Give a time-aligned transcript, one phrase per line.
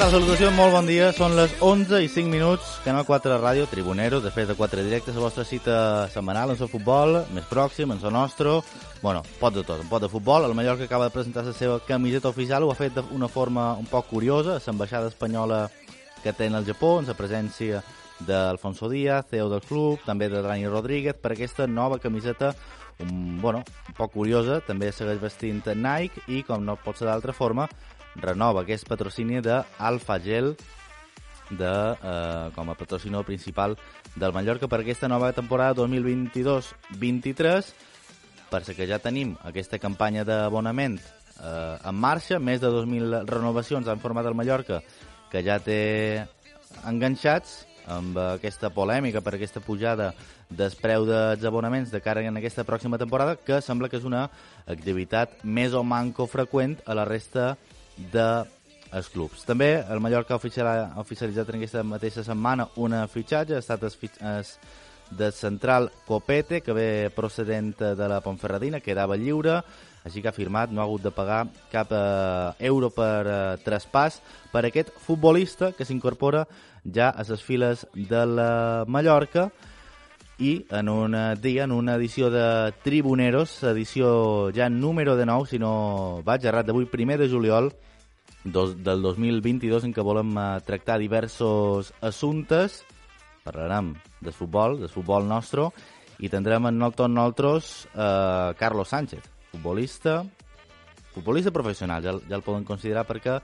[0.00, 0.12] tal?
[0.14, 1.10] Salutació, molt bon dia.
[1.12, 2.68] Són les 11 i 5 minuts.
[2.86, 5.74] Canal 4 Ràdio, Tribuneros, després de 4 directes, la vostra cita
[6.08, 8.54] setmanal en el futbol, més pròxim, en el nostre.
[9.02, 10.46] Bueno, pot de tot, un pot de futbol.
[10.46, 13.84] El Mallorca acaba de presentar la seva camiseta oficial, ho ha fet d'una forma un
[13.90, 14.56] poc curiosa.
[14.64, 15.66] L'ambaixada espanyola
[16.22, 17.84] que té en el Japó, en la presència
[18.24, 22.54] d'Alfonso Díaz, CEO del club, també de Dani Rodríguez, per aquesta nova camiseta
[23.00, 27.32] un, bueno, un poc curiosa, també segueix vestint Nike i, com no pot ser d'altra
[27.32, 27.68] forma,
[28.16, 30.56] renova aquest patrocini d'Alfa Gel
[31.50, 33.76] de, eh, com a patrocinador principal
[34.14, 37.72] del Mallorca per aquesta nova temporada 2022-23
[38.50, 44.00] per que ja tenim aquesta campanya d'abonament eh, en marxa, més de 2.000 renovacions en
[44.02, 44.82] format del Mallorca
[45.30, 46.26] que ja té
[46.86, 50.12] enganxats amb aquesta polèmica per aquesta pujada
[50.50, 54.28] del preu dels abonaments de cara en aquesta pròxima temporada, que sembla que és una
[54.66, 57.56] activitat més o manco freqüent a la resta
[58.12, 59.44] dels clubs.
[59.46, 60.40] També el Mallorca ha
[61.00, 64.56] oficialitzat en aquesta mateixa setmana una fitxatge, ha estat es,
[65.10, 69.60] de central Copete, que ve procedent de la Ponferradina, quedava lliure,
[70.04, 74.20] així que ha firmat, no ha hagut de pagar cap eh, euro per eh, traspàs
[74.52, 76.46] per aquest futbolista que s'incorpora
[76.84, 79.50] ja a les files de la Mallorca
[80.40, 85.60] i en un dia, en una edició de Tribuneros, edició ja número de nou, si
[85.60, 87.68] no vaig errat, d'avui, primer de juliol
[88.44, 92.80] dos, del 2022, en què volem eh, tractar diversos assumptes,
[93.44, 95.68] parlarem del futbol, del futbol nostre,
[96.20, 100.22] i tindrem en tot nosaltres eh, Carlos Sánchez, futbolista,
[101.14, 103.38] futbolista professional, ja, ja el poden considerar perquè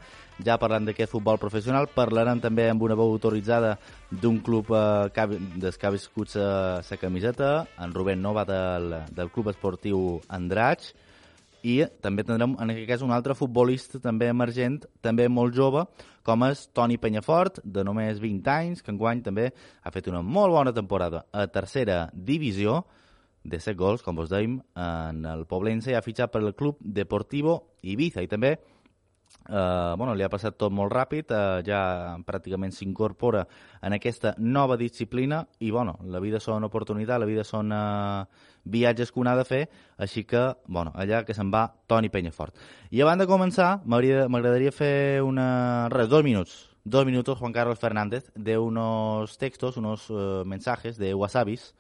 [0.47, 3.77] ja parlant d'aquest futbol professional parlarem també amb una veu autoritzada
[4.10, 9.50] d'un club eh, des que ha viscut la camiseta, en Rubén Nova del, del club
[9.50, 10.94] esportiu Andratx,
[11.66, 15.83] i també tindrem en aquest cas un altre futbolista també emergent, també molt jove,
[16.27, 19.50] com és Toni Penyafort, de només 20 anys, que enguany també
[19.83, 22.83] ha fet una molt bona temporada a tercera divisió,
[23.47, 26.81] de 7 gols, com vos dèiem, en el Poblense i ha fitxat per el Club
[26.81, 28.57] Deportivo Ibiza i també
[29.49, 31.81] eh, bueno, li ha passat tot molt ràpid, eh, ja
[32.27, 33.47] pràcticament s'incorpora
[33.83, 38.25] en aquesta nova disciplina i bueno, la vida són oportunitats, la vida són eh,
[38.65, 39.65] viatges que un ha de fer,
[40.03, 42.57] així que, bueno, allà que se'n va Toni Penyafort.
[42.91, 45.89] I abans de començar, m'agradaria fer una...
[45.93, 51.15] res, dos minuts, dos minutos Juan Carlos Fernández de unos textos, unos uh, mensajes de
[51.15, 51.75] WhatsAppis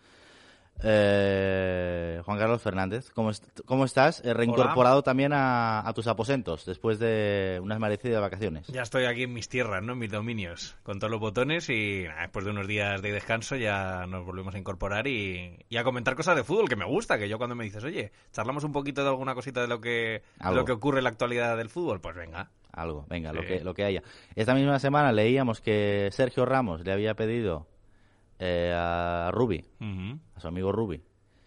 [0.82, 4.22] Eh, Juan Carlos Fernández, ¿cómo, est cómo estás?
[4.24, 5.02] Eh, reincorporado Hola.
[5.02, 8.66] también a, a, tus aposentos después de unas merecidas vacaciones.
[8.68, 9.94] Ya estoy aquí en mis tierras, ¿no?
[9.94, 13.56] en mis dominios, con todos los botones y nah, después de unos días de descanso
[13.56, 17.18] ya nos volvemos a incorporar y, y, a comentar cosas de fútbol que me gusta,
[17.18, 20.22] que yo cuando me dices, oye, charlamos un poquito de alguna cosita de lo que,
[20.44, 22.50] de lo que ocurre en la actualidad del fútbol, pues venga.
[22.72, 23.36] Algo, venga, sí.
[23.36, 24.02] lo, que, lo que haya.
[24.34, 27.66] Esta misma semana leíamos que Sergio Ramos le había pedido
[28.38, 30.18] eh, a Ruby, uh -huh.
[30.34, 31.02] a su amigo Ruby.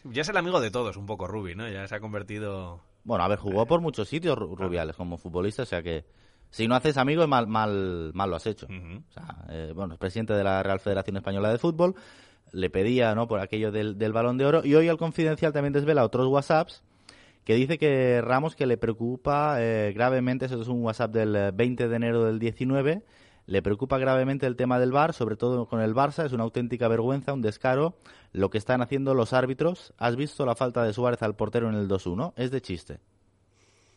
[0.06, 1.68] Ya es el amigo de todos, un poco Ruby, ¿no?
[1.70, 2.82] Ya se ha convertido...
[3.04, 6.06] Bueno, a ver, jugó por muchos sitios Rubiales como futbolista, o sea que
[6.50, 8.66] si no haces amigos, mal, mal, mal lo has hecho.
[8.68, 9.04] Uh -huh.
[9.08, 11.96] o sea, eh, bueno, es presidente de la Real Federación Española de Fútbol,
[12.52, 15.74] le pedía, ¿no?, por aquello del, del balón de oro, y hoy el Confidencial también
[15.74, 16.84] desvela otros WhatsApps
[17.44, 21.88] que dice que Ramos que le preocupa eh, gravemente, eso es un WhatsApp del 20
[21.88, 23.02] de enero del 19,
[23.50, 26.24] le preocupa gravemente el tema del VAR, sobre todo con el Barça.
[26.24, 27.96] Es una auténtica vergüenza, un descaro
[28.32, 29.92] lo que están haciendo los árbitros.
[29.98, 32.34] ¿Has visto la falta de Suárez al portero en el 2-1?
[32.36, 33.00] Es de chiste.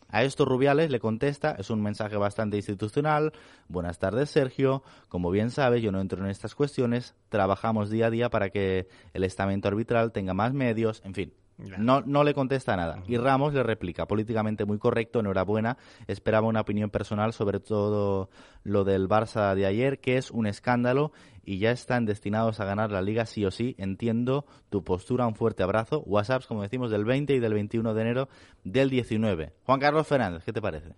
[0.08, 3.32] A esto Rubiales le contesta, es un mensaje bastante institucional.
[3.68, 4.82] Buenas tardes, Sergio.
[5.10, 7.14] Como bien sabes, yo no entro en estas cuestiones.
[7.28, 11.34] Trabajamos día a día para que el estamento arbitral tenga más medios, en fin.
[11.78, 13.02] No, no le contesta nada.
[13.06, 15.76] Y Ramos le replica, políticamente muy correcto, enhorabuena,
[16.06, 18.30] esperaba una opinión personal sobre todo
[18.64, 21.12] lo del Barça de ayer, que es un escándalo
[21.44, 23.74] y ya están destinados a ganar la liga sí o sí.
[23.78, 26.02] Entiendo tu postura, un fuerte abrazo.
[26.06, 28.28] WhatsApps, como decimos, del 20 y del 21 de enero
[28.64, 29.52] del 19.
[29.64, 30.94] Juan Carlos Fernández, ¿qué te parece?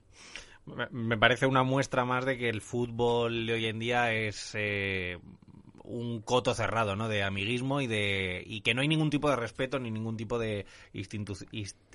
[0.90, 5.18] Me parece una muestra más de que el fútbol de hoy en día es eh,
[5.84, 7.08] un coto cerrado, ¿no?
[7.08, 10.38] De amiguismo y de y que no hay ningún tipo de respeto ni ningún tipo
[10.38, 11.34] de institu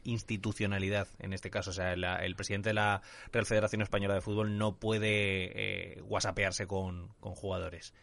[0.04, 1.72] institucionalidad en este caso.
[1.72, 3.02] O sea, la, el presidente de la
[3.32, 5.52] Real Federación Española de Fútbol no puede
[5.96, 7.94] eh, whatsappearse con, con jugadores.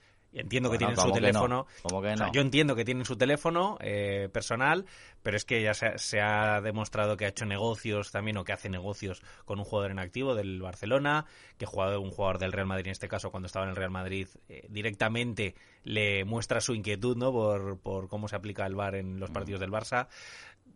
[0.41, 1.67] Entiendo bueno, que tienen su teléfono.
[1.67, 2.03] Que no?
[2.03, 2.15] que no?
[2.15, 4.85] o sea, yo entiendo que tienen su teléfono eh, personal,
[5.23, 8.53] pero es que ya se, se, ha demostrado que ha hecho negocios también o que
[8.53, 11.25] hace negocios con un jugador en activo del Barcelona,
[11.57, 13.91] que jugado un jugador del Real Madrid en este caso cuando estaba en el Real
[13.91, 15.55] Madrid eh, directamente
[15.85, 17.33] le muestra su inquietud, ¿no?
[17.33, 20.09] Por, por cómo se aplica el VAR en los partidos del Barça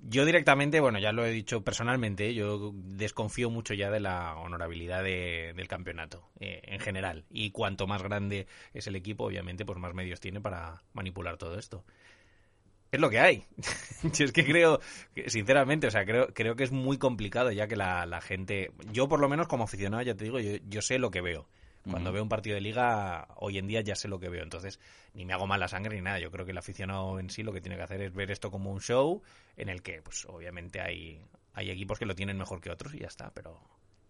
[0.02, 5.04] Yo directamente, bueno, ya lo he dicho personalmente, yo desconfío mucho ya de la honorabilidad
[5.04, 7.24] del campeonato eh, en general.
[7.30, 11.58] Y cuanto más grande es el equipo, obviamente, pues más medios tiene para manipular todo
[11.58, 11.84] esto.
[12.90, 13.44] Es lo que hay.
[14.02, 14.80] yo es que creo,
[15.26, 19.20] sinceramente, o sea, creo, creo que es muy complicado ya que la, gente, yo por
[19.20, 21.46] lo menos como aficionado, ya te digo, yo sé lo que veo.
[21.88, 24.42] Cuando veo un partido de liga, hoy en día ya sé lo que veo.
[24.42, 24.78] Entonces,
[25.14, 26.18] ni me hago mala sangre ni nada.
[26.18, 28.50] Yo creo que el aficionado en sí lo que tiene que hacer es ver esto
[28.50, 29.22] como un show
[29.56, 31.24] en el que, pues, obviamente hay,
[31.54, 33.30] hay equipos que lo tienen mejor que otros y ya está.
[33.30, 33.58] Pero,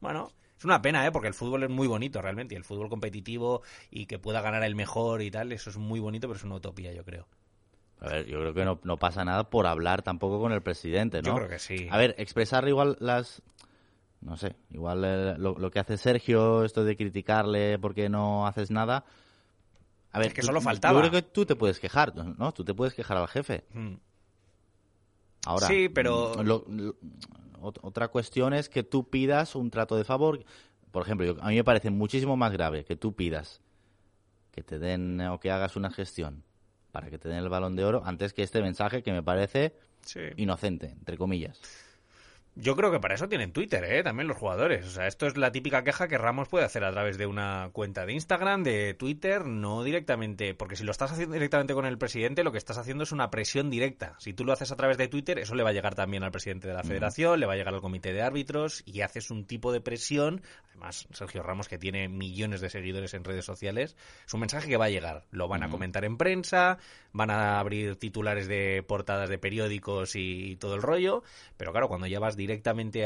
[0.01, 1.13] bueno, es una pena, ¿eh?
[1.13, 2.55] Porque el fútbol es muy bonito realmente.
[2.55, 6.01] Y el fútbol competitivo y que pueda ganar el mejor y tal, eso es muy
[6.01, 7.29] bonito, pero es una utopía, yo creo.
[8.01, 11.23] A ver, yo creo que no, no pasa nada por hablar tampoco con el presidente,
[11.23, 11.29] ¿no?
[11.29, 11.87] Yo creo que sí.
[11.91, 13.43] A ver, expresar igual las
[14.21, 19.05] no sé, igual eh, lo, que hace Sergio, esto de criticarle porque no haces nada.
[20.13, 21.01] A ver, es que solo faltaba.
[21.01, 22.53] Yo creo que tú te puedes quejar, ¿no?
[22.53, 23.65] Tú te puedes quejar al jefe.
[23.73, 23.95] Mm.
[25.47, 26.33] Ahora, sí, pero
[27.61, 30.45] otra cuestión es que tú pidas un trato de favor.
[30.91, 33.61] Por ejemplo, a mí me parece muchísimo más grave que tú pidas
[34.51, 36.43] que te den o que hagas una gestión
[36.91, 39.75] para que te den el balón de oro antes que este mensaje que me parece
[40.37, 41.61] inocente, entre comillas.
[42.61, 44.03] Yo creo que para eso tienen Twitter, ¿eh?
[44.03, 44.85] También los jugadores.
[44.87, 47.71] O sea, esto es la típica queja que Ramos puede hacer a través de una
[47.73, 50.53] cuenta de Instagram, de Twitter, no directamente.
[50.53, 53.31] Porque si lo estás haciendo directamente con el presidente, lo que estás haciendo es una
[53.31, 54.15] presión directa.
[54.19, 56.33] Si tú lo haces a través de Twitter, eso le va a llegar también al
[56.33, 59.47] presidente de la federación, le va a llegar al comité de árbitros y haces un
[59.47, 60.43] tipo de presión.
[60.69, 63.97] Además, Sergio Ramos, que tiene millones de seguidores en redes sociales,
[64.27, 65.25] es un mensaje que va a llegar.
[65.31, 66.77] Lo van a comentar en prensa,
[67.13, 71.23] van a abrir titulares de portadas de periódicos y todo el rollo.
[71.57, 72.50] Pero claro, cuando ya vas directamente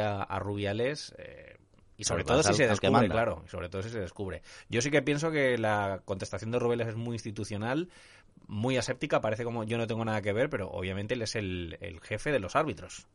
[0.00, 1.14] a, Rubiales.
[1.18, 1.56] Eh,
[1.96, 4.42] y sobre todo si se descubre, claro, y sobre todo si se descubre.
[4.68, 7.88] Yo sí que pienso que la contestación de Rubiales es muy institucional,
[8.46, 11.78] muy aséptica, parece como yo no tengo nada que ver, pero obviamente él es el,
[12.02, 13.06] jefe de los árbitros.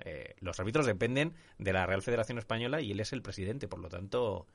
[0.00, 3.80] Eh, los árbitros dependen de la Real Federación Española y él es el presidente, por
[3.80, 4.46] lo tanto,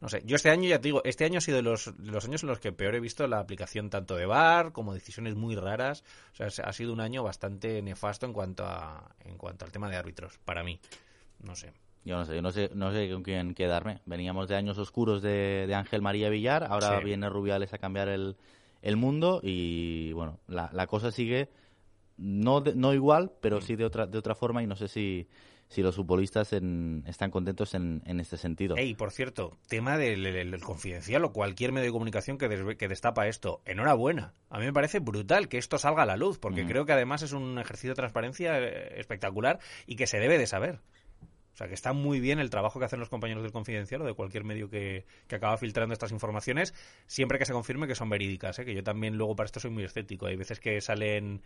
[0.00, 0.22] no sé.
[0.24, 2.48] Yo este año, ya te digo, este año ha sido de los, los años en
[2.48, 6.04] los que peor he visto la aplicación tanto de VAR como decisiones muy raras.
[6.38, 9.88] O sea, ha sido un año bastante nefasto en cuanto a, en cuanto al tema
[9.88, 10.80] de árbitros, para mí.
[11.40, 11.72] No sé.
[12.04, 14.00] Yo no sé, yo no sé, no sé con quién quedarme.
[14.06, 18.36] Veníamos de años oscuros de, de Ángel María Villar, ahora viene Rubiales a cambiar el,
[18.82, 21.48] el mundo y bueno, la, la cosa sigue
[22.16, 25.28] no, no igual, pero sí de otra, de otra forma y no sé si,
[25.68, 28.76] si los futbolistas están contentos en, en, este sentido.
[28.78, 33.60] Y por cierto, tema del, confidencial o cualquier medio de comunicación que, que, destapa esto.
[33.64, 34.34] Enhorabuena.
[34.48, 36.68] A mí me parece brutal que esto salga a la luz, porque mm.
[36.68, 40.46] creo que además es un ejercicio de transparencia eh, espectacular y que se debe de
[40.46, 40.80] saber.
[41.56, 44.04] O sea, que está muy bien el trabajo que hacen los compañeros del Confidencial o
[44.04, 46.74] de cualquier medio que, acaba filtrando estas informaciones,
[47.06, 48.66] siempre que se confirme que son verídicas, ¿eh?
[48.66, 50.26] que yo también luego para esto soy muy escéptico.
[50.26, 51.40] Hay veces que salen...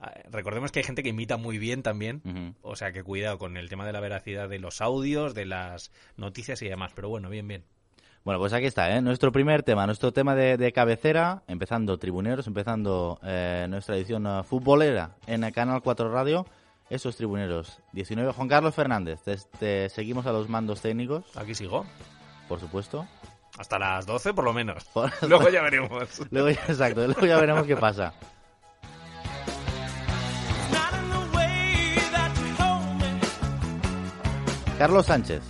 [0.00, 3.56] Ah, recordemos que hay gente que imita muy bien también, o sea, que cuidado con
[3.56, 7.30] el tema de la veracidad de los audios, de las noticias y demás, pero bueno,
[7.30, 7.62] bien, bien.
[8.24, 9.00] Bueno, pues aquí está, ¿eh?
[9.00, 15.14] nuestro primer tema, nuestro tema de, cabecera, empezando tribuneros, empezando eh, nuestra edición uh, futbolera
[15.28, 16.46] en el Canal 4 Radio
[16.92, 17.78] esos tribuneros.
[17.92, 19.20] 19, Juan Carlos Fernández.
[19.58, 21.24] Te, seguimos a los mandos técnicos.
[21.36, 21.86] Aquí sigo.
[22.48, 23.06] Por supuesto.
[23.58, 24.84] Hasta las 12 por lo menos.
[25.22, 26.20] luego ya veremos.
[26.30, 28.12] luego exacto, luego ya veremos qué pasa.
[34.78, 35.42] Carlos Sánchez.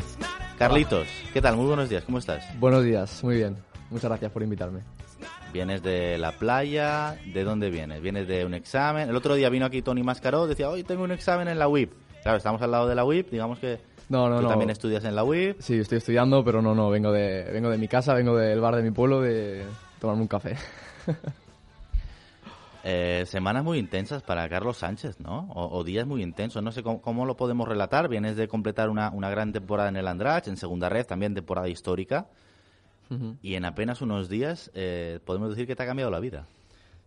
[0.59, 1.57] Carlitos, ¿qué tal?
[1.57, 2.45] Muy buenos días, ¿cómo estás?
[2.61, 3.57] Buenos días, muy bien.
[3.91, 4.83] Muchas gracias por invitarme.
[5.53, 8.01] Vienes de la playa, ¿de dónde vienes?
[8.01, 9.11] Vienes de un examen.
[9.11, 11.93] El otro día vino aquí Tony Mascaró, decía, hoy tengo un examen en la UIP.
[12.23, 13.79] Claro, estamos al lado de la UIP, digamos que
[14.09, 14.49] no, no, tú no.
[14.49, 15.61] también estudias en la UIP.
[15.61, 18.77] Sí, estoy estudiando, pero no, no, vengo de, vengo de mi casa, vengo del bar
[18.77, 19.67] de mi pueblo de
[20.01, 20.57] tomarme un café.
[22.85, 25.49] eh, semanas muy intensas para Carlos Sánchez, ¿no?
[25.51, 26.63] O, días muy intensos.
[26.63, 28.09] No sé cómo, lo podemos relatar.
[28.09, 31.69] Vienes de completar una, una gran temporada en el Andrach, en segunda red, también temporada
[31.69, 32.29] histórica
[33.43, 36.47] y en apenas unos días eh, podemos decir que te ha cambiado la vida.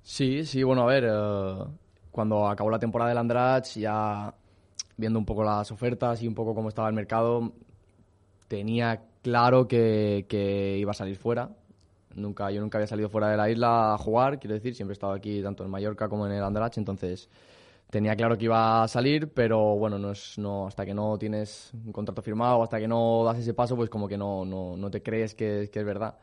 [0.04, 1.64] Sí, sí, bueno, a ver, eh,
[2.12, 4.34] cuando acabó la temporada del Andrach, ya
[4.98, 7.54] viendo un poco las ofertas y un poco cómo estaba el mercado,
[8.48, 11.50] tenía claro que, que iba a salir fuera.
[12.14, 14.98] Nunca, yo nunca había salido fuera de la isla a jugar, quiero decir, siempre he
[14.98, 17.28] estado aquí tanto en Mallorca como en el Andrach, entonces
[17.90, 21.72] tenía claro que iba a salir, pero bueno, no es, no, hasta que no tienes
[21.74, 24.92] un contrato firmado, hasta que no das ese paso, pues como que no, no, no
[24.92, 26.16] te crees que, que es verdad.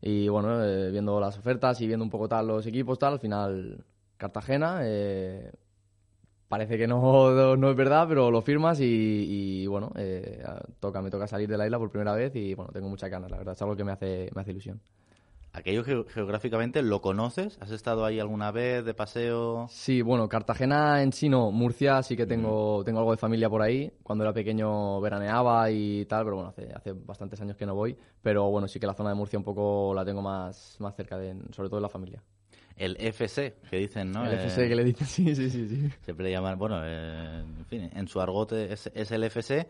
[0.00, 3.20] Y bueno, eh, viendo las ofertas y viendo un poco tal los equipos, tal, al
[3.20, 3.84] final
[4.16, 5.50] Cartagena, eh,
[6.48, 10.42] parece que no, no, es verdad, pero lo firmas y, bueno, eh,
[10.80, 13.30] toca, me toca salir de la isla por primera vez y bueno, tengo mucha ganas,
[13.30, 14.80] la verdad, es algo que me hace, me hace ilusión.
[15.52, 17.58] Aquello geográficamente, ¿lo conoces?
[17.60, 19.66] ¿Has estado ahí alguna vez de paseo?
[19.68, 21.50] Sí, bueno, Cartagena en sí no.
[21.50, 23.92] Murcia sí que tengo, tengo algo de familia por ahí.
[24.02, 27.96] Cuando era pequeño veraneaba y tal, pero bueno, hace, hace bastantes años que no voy.
[28.22, 31.18] Pero bueno, sí que la zona de Murcia un poco la tengo más, más cerca,
[31.18, 32.22] de, sobre todo de la familia.
[32.76, 34.24] El FC, que dicen, ¿no?
[34.24, 35.68] El FC que le dicen, sí, sí, sí.
[35.68, 35.90] sí.
[36.02, 39.66] Siempre le llaman, bueno, eh, en fin, en su argot es, es el FC.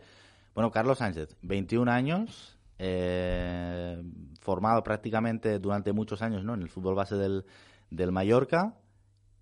[0.53, 4.01] Bueno, Carlos Sánchez, 21 años, eh,
[4.39, 6.53] formado prácticamente durante muchos años ¿no?
[6.53, 7.45] en el fútbol base del,
[7.91, 8.75] del Mallorca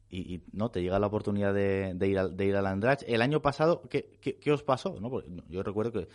[0.09, 3.03] y, no te llega la oportunidad de, ir, al, de ir al Andrach.
[3.07, 4.99] El año pasado, ¿qué, qué, os pasó?
[4.99, 5.21] ¿no?
[5.49, 6.07] yo recuerdo que,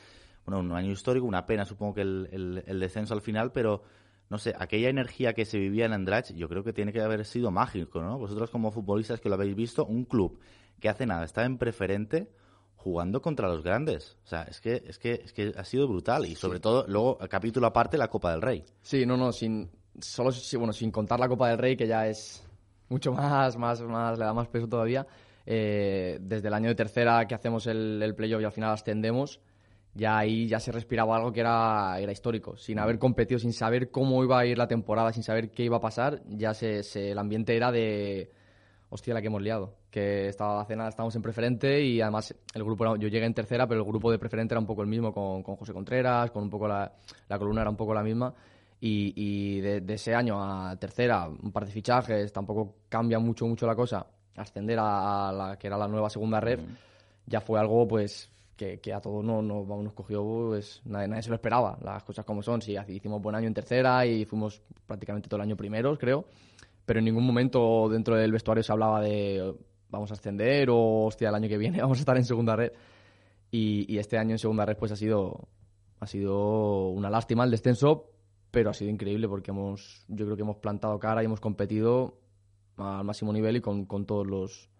[0.45, 3.83] bueno, un año histórico, una pena supongo que el, el, descenso al final, pero
[4.31, 7.25] no sé, aquella energía que se vivía en Andrach, yo creo que tiene que haber
[7.26, 8.19] sido mágico, ¿no?
[8.19, 10.41] Vosotros como futbolistas que lo habéis visto, un club
[10.81, 12.31] que hace nada está en preferente,
[12.83, 14.17] jugando contra los grandes.
[14.25, 16.27] O sea, es que, es que, es que ha sido brutal.
[16.27, 18.65] Y sobre todo, luego, capítulo aparte, la Copa del Rey.
[18.83, 19.71] Sí, no, no, sin,
[20.01, 22.45] solo, bueno, sin contar la Copa del Rey, que ya es
[22.89, 25.07] mucho más, más, más, le da más peso todavía.
[25.47, 29.41] Eh, desde el año de tercera que hacemos el, el playoff y al final ascendemos,
[29.95, 32.57] ya ahí ya se respiraba algo que era, era histórico.
[32.57, 35.77] Sin haber competido, sin saber cómo iba a ir la temporada, sin saber qué iba
[35.77, 38.31] a pasar, ya se, se el ambiente era de
[38.93, 39.75] hostia, la que hemos liado.
[39.91, 43.67] Que estaba hace nada, estábamos en preferente y además el grupo, yo llegué en tercera,
[43.67, 46.43] pero el grupo de preferente era un poco el mismo con, con José Contreras, con
[46.43, 46.93] un poco la,
[47.29, 48.35] la columna era un poco la misma.
[48.81, 53.67] Y, y de, ese año a tercera, un par de fichajes, tampoco cambia mucho, mucho
[53.67, 54.07] la cosa.
[54.37, 56.61] Ascender a, la que era la nueva segunda red,
[57.27, 61.23] ya fue algo pues que, que, a todos no, no, nos cogió, pues nadie, nadie,
[61.23, 62.61] se lo esperaba, las cosas como son.
[62.61, 66.27] Sí, hicimos buen año en tercera y fuimos prácticamente todo el año primeros, creo
[66.87, 69.55] pero en ningún momento dentro del vestuario se hablaba de
[69.89, 72.73] vamos a ascender o hostia, el año que viene vamos a estar en segunda red.
[73.51, 75.49] Y, este año en segunda red pues ha sido,
[76.01, 78.11] ha sido una lástima el descenso,
[78.51, 82.19] pero ha sido increíble porque hemos, yo creo que hemos plantado cara y hemos competido
[82.79, 84.71] al máximo nivel y con, con todos los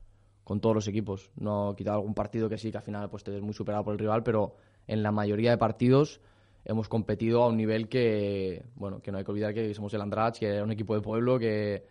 [0.45, 1.31] con todos los equipos.
[1.37, 3.93] No quitado algún partido que sí, que al final pues te ves muy superado por
[3.93, 4.57] el rival, pero
[4.87, 6.21] en la mayoría de partidos
[6.65, 10.01] hemos competido a un nivel que, bueno, que no hay que olvidar que somos el
[10.01, 11.85] Andrach, que era un equipo de pueblo que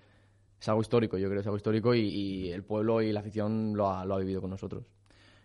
[0.60, 3.76] es algo histórico, yo creo que es algo histórico y, el pueblo y la afición
[3.76, 4.86] lo ha, lo ha, vivido con nosotros.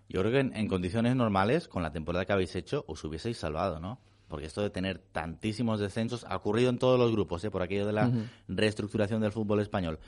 [0.08, 3.80] Yo creo que en, condiciones normales, con la temporada que habéis hecho, os hubieseis salvado,
[3.80, 3.98] ¿no?
[4.28, 7.50] Porque esto de tener tantísimos descensos ha ocurrido en todos los grupos, ¿eh?
[7.50, 8.10] por aquello de la
[8.48, 9.98] reestructuración del fútbol español.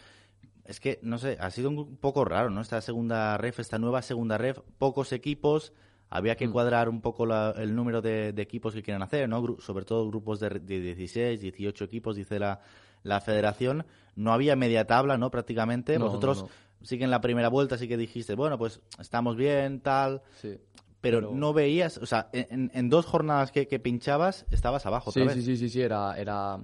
[0.64, 2.60] Es que, no sé, ha sido un poco raro, ¿no?
[2.60, 5.72] Esta segunda ref, esta nueva segunda ref, pocos equipos,
[6.10, 6.52] había que mm.
[6.52, 7.24] cuadrar un poco
[7.54, 9.56] el número de, equipos que quieren hacer, ¿no?
[9.58, 12.60] sobre todo grupos de, de 16, 18 equipos, dice la,
[13.02, 13.84] la federación.
[14.16, 15.30] No había media tabla, ¿no?
[15.30, 15.98] Prácticamente.
[15.98, 16.46] Vosotros
[16.82, 20.22] sí que en la primera vuelta sí que dijiste, bueno, pues estamos bien, tal.
[20.40, 20.58] Sí.
[21.00, 25.12] Pero, no veías, o sea, en, dos jornadas que, pinchabas, estabas abajo.
[25.12, 26.58] Sí, sí, sí, sí, sí, era, era...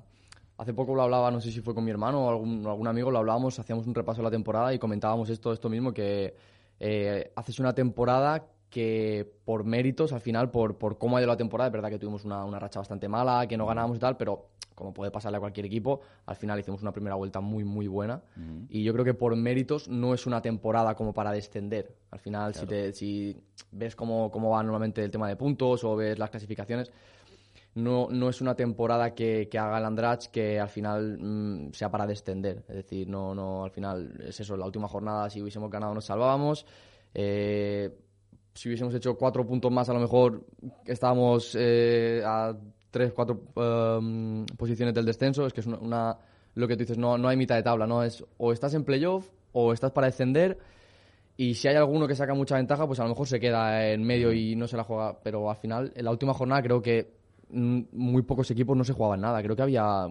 [0.56, 3.10] Hace poco lo hablaba, no sé si fue con mi hermano o algún, algún amigo,
[3.10, 6.34] lo hablábamos, hacíamos un repaso de la temporada y comentábamos esto, esto mismo, que
[6.80, 11.36] eh, haces una temporada que por méritos, al final, por, por cómo ha ido la
[11.36, 14.16] temporada, es verdad que tuvimos una, una racha bastante mala, que no ganábamos y tal,
[14.16, 17.86] pero como puede pasarle a cualquier equipo, al final hicimos una primera vuelta muy, muy
[17.86, 18.20] buena.
[18.68, 21.94] Y yo creo que por méritos no es una temporada como para descender.
[22.10, 23.36] Al final, si, te, si
[23.70, 26.90] ves cómo, cómo va normalmente el tema de puntos o ves las clasificaciones,
[27.76, 31.92] no, no es una temporada que, que haga el Andrach que al final mm, sea
[31.92, 32.64] para descender.
[32.66, 36.06] Es decir, no, no, al final es eso, la última jornada si hubiésemos ganado nos
[36.06, 36.66] salvábamos.
[37.14, 37.96] Eh,
[38.54, 40.46] si hubiésemos hecho cuatro puntos más, a lo mejor
[40.87, 42.56] estábamos eh, a
[42.90, 45.46] tres, cuatro em, posiciones del descenso.
[45.46, 46.16] Es que es una,
[46.54, 48.02] lo que tú dices, no, no hay mitad de tabla, ¿no?
[48.02, 50.58] Es o estás en playoff o estás para descender.
[51.37, 54.04] Y si hay alguno que saca mucha ventaja, pues a lo mejor se queda en
[54.04, 55.18] medio y no se la juega.
[55.20, 57.12] Pero al final, en la última jornada, creo que
[57.50, 59.42] muy pocos equipos no se jugaban nada.
[59.42, 60.06] Creo que había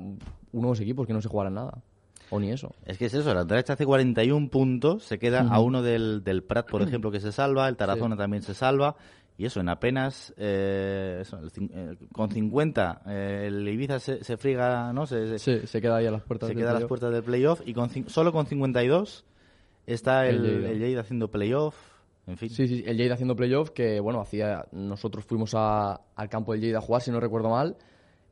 [0.51, 1.81] unos equipos que no se jugaran nada.
[2.33, 2.73] O ni eso.
[2.83, 6.41] Es que es eso, la derecha hace 41 puntos, se queda a uno del, del
[6.41, 8.95] Prat, por ejemplo, que se salva, el Tarazona también se salva,
[9.37, 15.05] y eso, en apenas, eh, eh, con 50, eh, el Ibiza se, se friga, ¿no?
[15.05, 17.61] Se, sí, se queda ahí a las puertas se queda a las puertas del playoff,
[17.67, 19.25] y con, solo con 52
[19.85, 21.75] está el, el Lleida, haciendo playoff.
[22.25, 22.49] En fin.
[22.49, 26.61] Sí, sí, el Lleida haciendo playoff, que bueno, hacía nosotros fuimos a, al campo del
[26.61, 27.77] Lleida a jugar, si no recuerdo mal,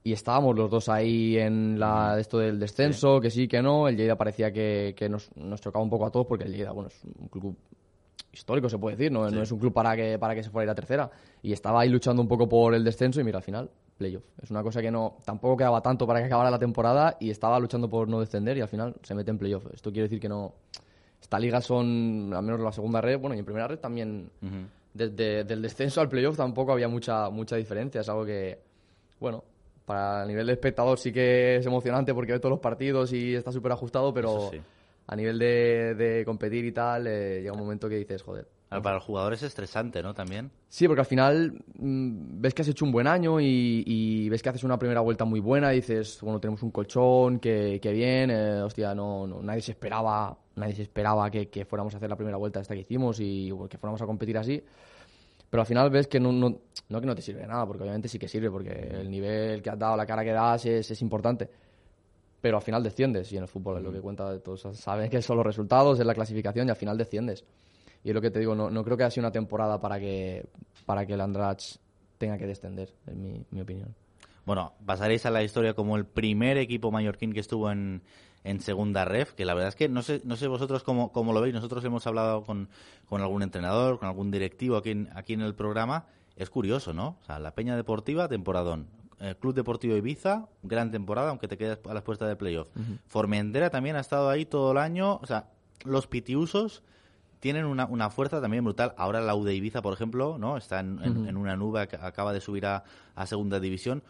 [0.03, 3.87] y estábamos los dos ahí en la, esto del descenso, que sí, que no.
[3.87, 6.71] El Lleida parecía que, que nos, nos, chocaba un poco a todos porque el Lleida,
[6.71, 7.55] bueno, es un club
[8.33, 10.63] histórico, se puede decir, no, no es un club para que, para que se fuera
[10.63, 11.11] a ir a tercera.
[11.43, 14.23] Y estaba ahí luchando un poco por el descenso y mira, al final, playoff.
[14.41, 17.59] Es una cosa que no tampoco quedaba tanto para que acabara la temporada y estaba
[17.59, 19.65] luchando por no descender y al final se mete en playoff.
[19.73, 20.53] Esto quiere decir que no...
[21.21, 24.31] Esta liga son, al menos la segunda red, bueno, y en primera red también,
[24.91, 28.01] desde del descenso al playoff tampoco había mucha, mucha diferencia.
[28.01, 28.59] Es algo que,
[29.19, 29.43] bueno,
[29.85, 33.35] para el nivel de espectador sí que es emocionante porque ve todos los partidos y
[33.35, 34.61] está súper ajustado, pero sí.
[35.07, 38.47] a nivel de, de competir y tal, eh, llega un momento que dices, joder.
[38.69, 40.13] Ahora, Para el jugador es estresante, ¿no?
[40.13, 40.49] También.
[40.69, 44.41] Sí, porque al final mm, ves que has hecho un buen año y, y ves
[44.41, 47.91] que haces una primera vuelta muy buena y dices, bueno, tenemos un colchón, que, que
[47.91, 51.97] bien, eh, hostia, no, no- nadie se esperaba, nadie se esperaba que, que fuéramos a
[51.97, 54.63] hacer la primera vuelta esta que hicimos y que fuéramos a competir así.
[55.51, 57.83] Pero al final ves que no, no, no que no te sirve de nada, porque
[57.83, 60.89] obviamente sí que sirve, porque el nivel que has dado, la cara que das es,
[60.89, 61.49] es importante.
[62.39, 65.21] Pero al final desciendes y en el fútbol es lo que cuenta, todos saben que
[65.21, 67.43] son los resultados, es la clasificación y al final desciendes.
[68.01, 69.99] Y es lo que te digo, no, no creo que haya sido una temporada para
[69.99, 70.45] que,
[70.85, 71.61] para que el Andrach
[72.17, 73.93] tenga que descender, en mi, mi opinión.
[74.45, 78.01] Bueno, pasaréis a la historia como el primer equipo mallorquín que estuvo en,
[78.43, 81.31] en segunda ref, que la verdad es que no sé, no sé vosotros cómo, cómo
[81.33, 81.53] lo veis.
[81.53, 82.69] Nosotros hemos hablado con,
[83.07, 86.05] con algún entrenador, con algún directivo aquí en, aquí en el programa.
[86.35, 87.17] Es curioso, ¿no?
[87.21, 88.87] O sea, la Peña Deportiva, temporadón.
[89.19, 92.67] Eh, Club Deportivo Ibiza, gran temporada, aunque te quedas a las puertas de playoff.
[93.07, 95.17] Formentera también ha estado ahí todo el año.
[95.21, 95.45] O sea,
[95.85, 96.81] los pitiusos
[97.39, 98.93] tienen una, una fuerza también brutal.
[98.97, 100.57] Ahora la U de Ibiza, por ejemplo, ¿no?
[100.57, 102.83] Está en, en- en una nube, ac- acaba de subir a,
[103.15, 104.01] a segunda división.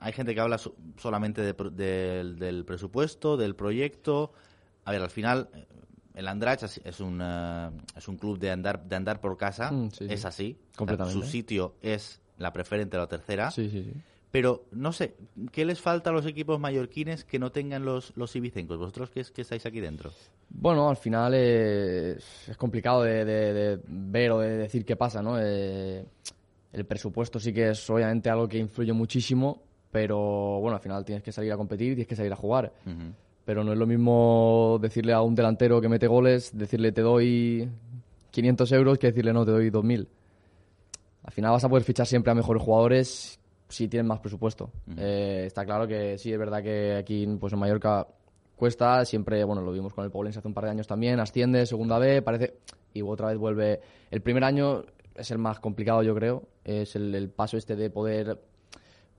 [0.00, 4.32] Hay gente que habla so- solamente de pro- del- del presupuesto, del proyecto.
[4.84, 5.66] A ver, al final, eh,
[6.14, 9.70] el Andrach es- un, eh, es un club de andar, de andar por casa.
[9.70, 10.06] Mm, sí.
[10.08, 10.56] Es así.
[10.76, 11.20] Completamente.
[11.20, 13.50] su sitio es la preferente o la tercera.
[13.50, 13.92] Sí, sí, sí.
[14.30, 15.16] Pero, no sé,
[15.50, 18.78] ¿qué les falta a los equipos mallorquines que no tengan los, los ibicencos?
[18.78, 20.12] Vosotros que, es- que estáis aquí dentro.
[20.48, 22.16] Bueno, al final eh,
[22.48, 25.36] es complicado de, de- de ver o de decir qué pasa, ¿no?
[25.38, 26.04] Eh,
[26.72, 31.22] el presupuesto sí que es obviamente algo que influye muchísimo, pero bueno, al final tienes
[31.22, 32.72] que salir a competir, tienes que salir a jugar.
[33.44, 37.68] Pero no es lo mismo decirle a un delantero que mete goles, decirle te doy
[38.30, 40.06] 500 euros que decirle no, te doy 2.000.
[41.24, 44.70] Al final vas a poder fichar siempre a mejores jugadores si tienes más presupuesto.
[44.96, 48.06] Eh, está claro que sí, es verdad que aquí pues en Mallorca
[48.56, 51.64] cuesta, siempre, bueno, lo vimos con el Poblense hace un par de años también, asciende,
[51.66, 52.58] segunda B, parece,
[52.92, 53.80] y otra vez vuelve.
[54.10, 57.90] El primer año es el más complicado, yo creo, es el, el paso este de
[57.90, 58.38] poder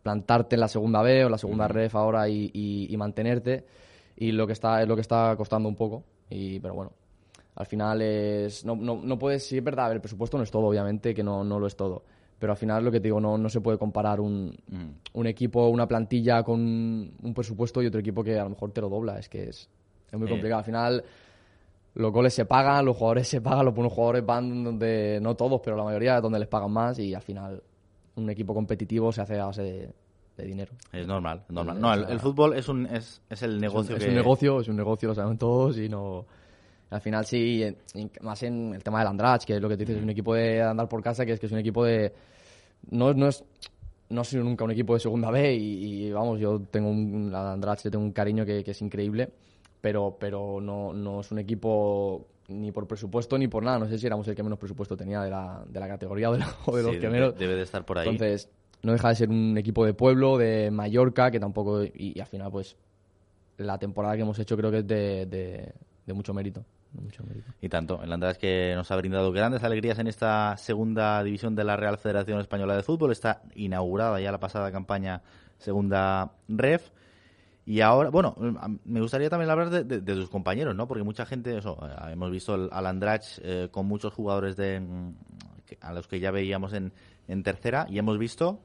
[0.04, 3.66] plantarte en la segunda B o la segunda ref ahora y, y- y mantenerte
[4.18, 6.92] y lo que está es lo que está costando un poco y pero bueno
[7.56, 10.44] al final es no, no, no puedes sí es verdad a ver, el presupuesto no
[10.44, 12.04] es todo obviamente que no, no lo es todo
[12.40, 14.56] pero al final lo que te digo no, no se puede comparar un,
[15.14, 18.82] un equipo una plantilla con un presupuesto y otro equipo que a lo mejor te
[18.82, 19.70] lo dobla es que es,
[20.12, 20.32] es muy Eh.
[20.32, 20.60] complicado.
[20.60, 21.04] Al final
[21.94, 25.62] los goles se pagan, los jugadores se pagan, los buenos jugadores van donde, no todos,
[25.64, 27.62] pero la mayoría es donde les pagan más y al final
[28.16, 29.90] un equipo competitivo se hace a base de,
[30.38, 30.74] de dinero.
[30.92, 31.78] Es normal, es normal.
[31.78, 34.60] Eh, No, el, fútbol es, un, es, es el Es un, negocio es un negocio,
[34.62, 36.26] es un negocio, lo saben todos y no...
[36.90, 39.78] Al final sí, en- en- más en el tema del Andrach, que es lo que
[39.78, 41.86] te dices, es un equipo de andar por casa, que es que es un equipo
[41.86, 42.14] de...
[42.90, 43.44] No, no es...
[44.10, 47.32] No ha sido nunca un equipo de segunda B y, y, vamos, yo tengo un...
[47.34, 49.30] A Andrach le tengo un cariño que, que es increíble,
[49.80, 53.80] pero, pero no, no es un equipo ni por presupuesto ni por nada.
[53.80, 56.34] No sé si éramos el que menos presupuesto tenía de la, de la categoría o
[56.34, 57.38] de, la- o de los que de- menos.
[57.38, 58.10] debe de estar por ahí.
[58.10, 58.50] Entonces,
[58.84, 61.84] no deja de ser un equipo de pueblo, de Mallorca, que tampoco.
[61.84, 62.76] Y, y al final, pues,
[63.58, 65.74] la temporada que hemos hecho creo que es de, de-
[66.06, 66.66] de mucho mérito.
[66.94, 67.24] mucho.
[67.62, 71.64] Y tanto, el András que nos ha brindado grandes alegrías en esta segunda división de
[71.64, 73.12] la Real Federación Española de Fútbol.
[73.12, 75.22] Está inaugurada ya la pasada campaña
[75.60, 76.90] segunda ref.
[77.66, 78.36] Y ahora, bueno,
[78.86, 80.88] me gustaría también hablar de, de- de tus compañeros, ¿no?
[80.88, 85.14] Porque mucha gente, eso, eh, hemos visto al Andrach eh, con muchos jugadores de, mm,
[85.82, 86.92] a los que ya veíamos en,
[87.28, 88.60] en tercera y hemos visto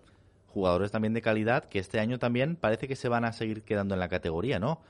[0.49, 3.95] jugadores también de calidad que este año también parece que se van a seguir quedando
[3.95, 4.81] en la categoría, ¿no?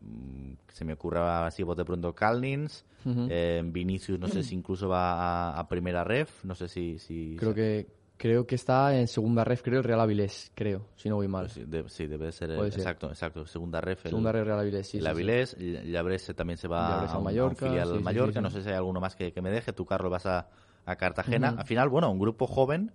[0.00, 2.84] Mm, Se me ocurre así bote pronto Calnins,
[3.30, 6.98] eh, Vinicius no sé si incluso va a, a primera ref, no sé si...
[6.98, 7.86] si Creo que
[8.22, 11.46] creo que está en segunda ref, creo, el Real Avilés, creo, si no voy mal.
[11.46, 14.04] Pues sí, de- sí, debe de ser, exacto, exacto, segunda ref.
[14.06, 14.98] el- segunda ref Real Avilés, sí.
[14.98, 15.06] el.
[15.08, 18.48] Avilés, Llabrés también se va a, a un, a un Mallorca, filial sí, Mallorca, no
[18.50, 20.48] sé si hay alguno más que, que me deje, tú Carlos vas a,
[20.86, 21.56] a Cartagena.
[21.58, 22.92] Al final, bueno, un grupo joven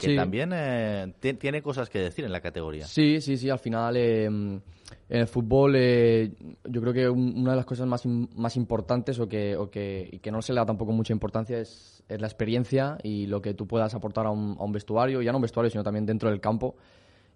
[0.00, 0.16] que Sí.
[0.16, 2.86] también eh, ti- tiene cosas que decir en la categoría.
[2.86, 4.62] Sí, sí, sí, al final eh, en
[5.08, 6.32] el fútbol eh,
[6.68, 10.08] yo creo que un- una de las cosas más, más importantes o que, o que,
[10.10, 13.40] y que no se le da tampoco mucha importancia es, es la experiencia y lo
[13.42, 16.06] que tú puedas aportar a un, a un vestuario, ya no un vestuario, sino también
[16.06, 16.74] dentro del campo.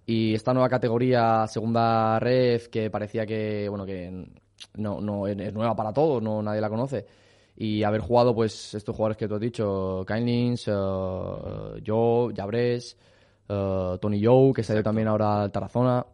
[0.07, 4.27] Y esta nueva categoría, segunda ref, que parecía que, bueno, que
[4.77, 7.07] no, no es nueva para todos, no nadie la conoce.
[7.57, 12.97] Y haber jugado, pues, estos jugadores que tú has dicho, Kainlins, uh, Joe, Llabrés,
[13.49, 16.05] eh, Tony Joe, que salió también ahora al Tarazona.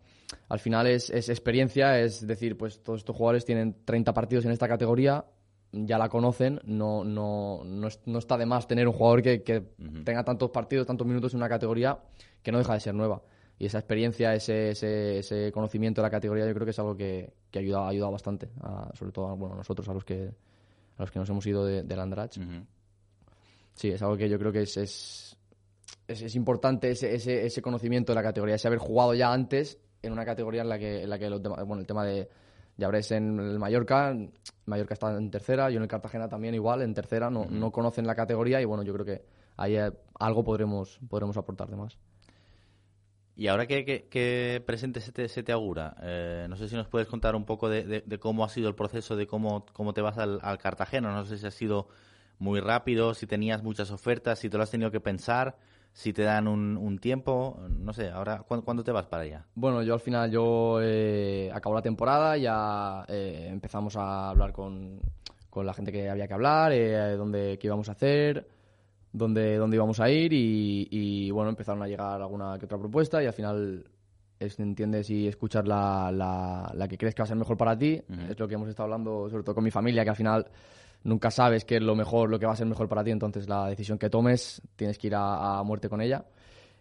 [0.48, 4.52] Al final es, es experiencia, es decir, pues todos estos jugadores tienen 30 partidos en
[4.52, 5.24] esta categoría,
[5.72, 9.42] ya la conocen, no, no, no, es- no está de más tener un jugador que,
[9.42, 9.60] que
[10.04, 11.98] tenga tantos partidos, tantos minutos en una categoría
[12.42, 13.22] que no deja de ser nueva.
[13.58, 16.96] y esa experiencia, ese, ese, ese, conocimiento de la categoría, yo creo que es algo
[16.96, 18.48] que, que ha, ayudado, ha ayudado bastante,
[18.94, 20.30] sobre todo bueno, nosotros, a los que,
[21.00, 22.38] a los que nos hemos ido de, del Andrach.
[23.72, 25.36] Sí, es algo que yo creo que es, es,
[26.06, 30.12] es, importante ese, ese, ese, conocimiento de la categoría, ese haber jugado ya antes en
[30.12, 32.28] una categoría en la que, en la que los bueno, el tema de
[32.76, 34.14] ya habréis en el Mallorca,
[34.66, 38.06] Mallorca está en tercera, yo en el Cartagena también igual, en tercera, no, no conocen
[38.06, 39.24] la categoría y bueno, yo creo que
[39.56, 41.96] ahí eh, algo podremos, podremos aportar de más.
[43.40, 47.08] Y ahora que, presente se te, se te augura, eh, no sé si nos puedes
[47.08, 50.58] contar un poco de, cómo ha sido el proceso, de cómo, cómo te vas al,
[50.58, 51.10] Cartagena.
[51.14, 51.88] No sé si ha sido
[52.38, 55.56] muy rápido, si tenías muchas ofertas, si te lo has tenido que pensar,
[55.94, 57.58] si te dan un, tiempo.
[57.78, 59.46] No sé, ahora, ¿cuándo, te vas para allá?
[59.54, 65.00] Bueno, yo al final, yo eh, acabo la temporada, ya eh, empezamos a hablar con,
[65.48, 68.59] con, la gente que había que hablar, eh, dónde, qué íbamos a hacer
[69.12, 73.26] dónde, dónde íbamos a ir y, bueno, empezaron a llegar alguna que otra propuesta y
[73.26, 73.84] al final
[74.38, 76.10] es, entiendes y escuchar la,
[76.74, 78.00] la, que crees que va a ser mejor para ti.
[78.28, 80.46] Es lo que hemos estado hablando, sobre todo con mi familia, que al final
[81.04, 83.48] nunca sabes qué es lo mejor, lo que va a ser mejor para ti, entonces
[83.48, 86.24] la decisión que tomes tienes que ir a, muerte con ella.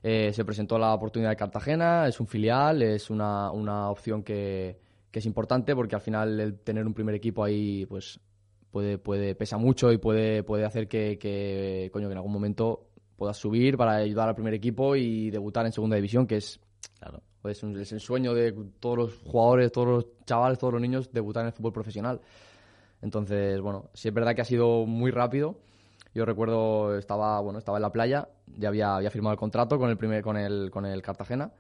[0.01, 4.79] Eh, se presentó la oportunidad de Cartagena, es un filial, es una, una opción que,
[5.11, 8.17] que, es importante porque al final el tener un primer equipo ahí pues
[8.71, 12.87] puede, puede, pesa mucho y puede, puede hacer que, que, coño, que en algún momento
[13.15, 16.59] puedas subir para ayudar al primer equipo y debutar en segunda división, que es,
[16.99, 21.11] claro, pues es el sueño de todos los jugadores, todos los chavales, todos los niños,
[21.11, 22.21] debutar en el fútbol profesional.
[23.01, 25.57] Entonces, bueno, sí es verdad que ha sido muy rápido.
[26.13, 29.89] Yo recuerdo, estaba, bueno, estaba en la playa, ya había, había firmado el contrato con
[29.89, 31.51] el, primer, con, el, con el Cartagena.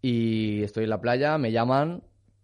[0.00, 2.02] Y estoy en la playa, me llaman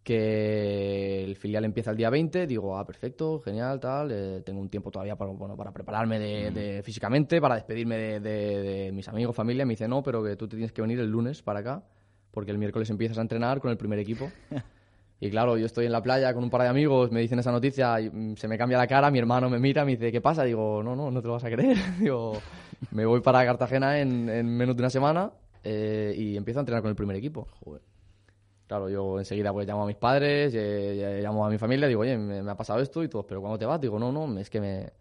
[0.09, 4.71] que el filial empieza el día 20, digo, ah, perfecto, genial, tal, eh, tengo un
[4.71, 9.75] tiempo todavía para, bueno, para prepararme de, físicamente, para despedirme de, mis amigos, familia, me
[9.75, 11.83] dice, no, pero que tú te tienes que venir el lunes para acá,
[12.31, 14.33] porque el miércoles empiezas a entrenar con el primer equipo.
[15.21, 17.53] y claro, yo estoy en la playa con un par de amigos, me dicen esa
[17.53, 20.43] noticia, mm, se me cambia la cara, mi hermano me mira, me dice, ¿qué pasa?
[20.45, 21.77] Digo, no, no, no te lo vas a creer.
[22.01, 22.41] digo,
[22.93, 24.25] me voy para Cartagena en,
[24.57, 27.47] menos de una semana eh, y empiezo a entrenar con el primer equipo.
[27.63, 27.98] Joder.
[28.69, 32.19] Claro, yo enseguida pues llamo a mis padres, eh, llamo a mi familia, digo, oye,
[32.19, 33.81] me, ha pasado esto y todo, pero ¿cuándo te vas?
[33.81, 34.93] Digo, no, no, es que me,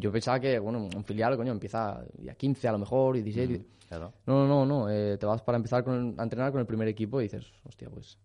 [0.00, 3.60] yo pensaba que, bueno, un filial, coño, empieza a 15 a lo mejor, y 16.
[3.88, 4.14] claro.
[4.24, 6.88] No, no, no, no eh, te vas para empezar con a entrenar con el primer
[6.88, 8.16] equipo y dices, hostia, pues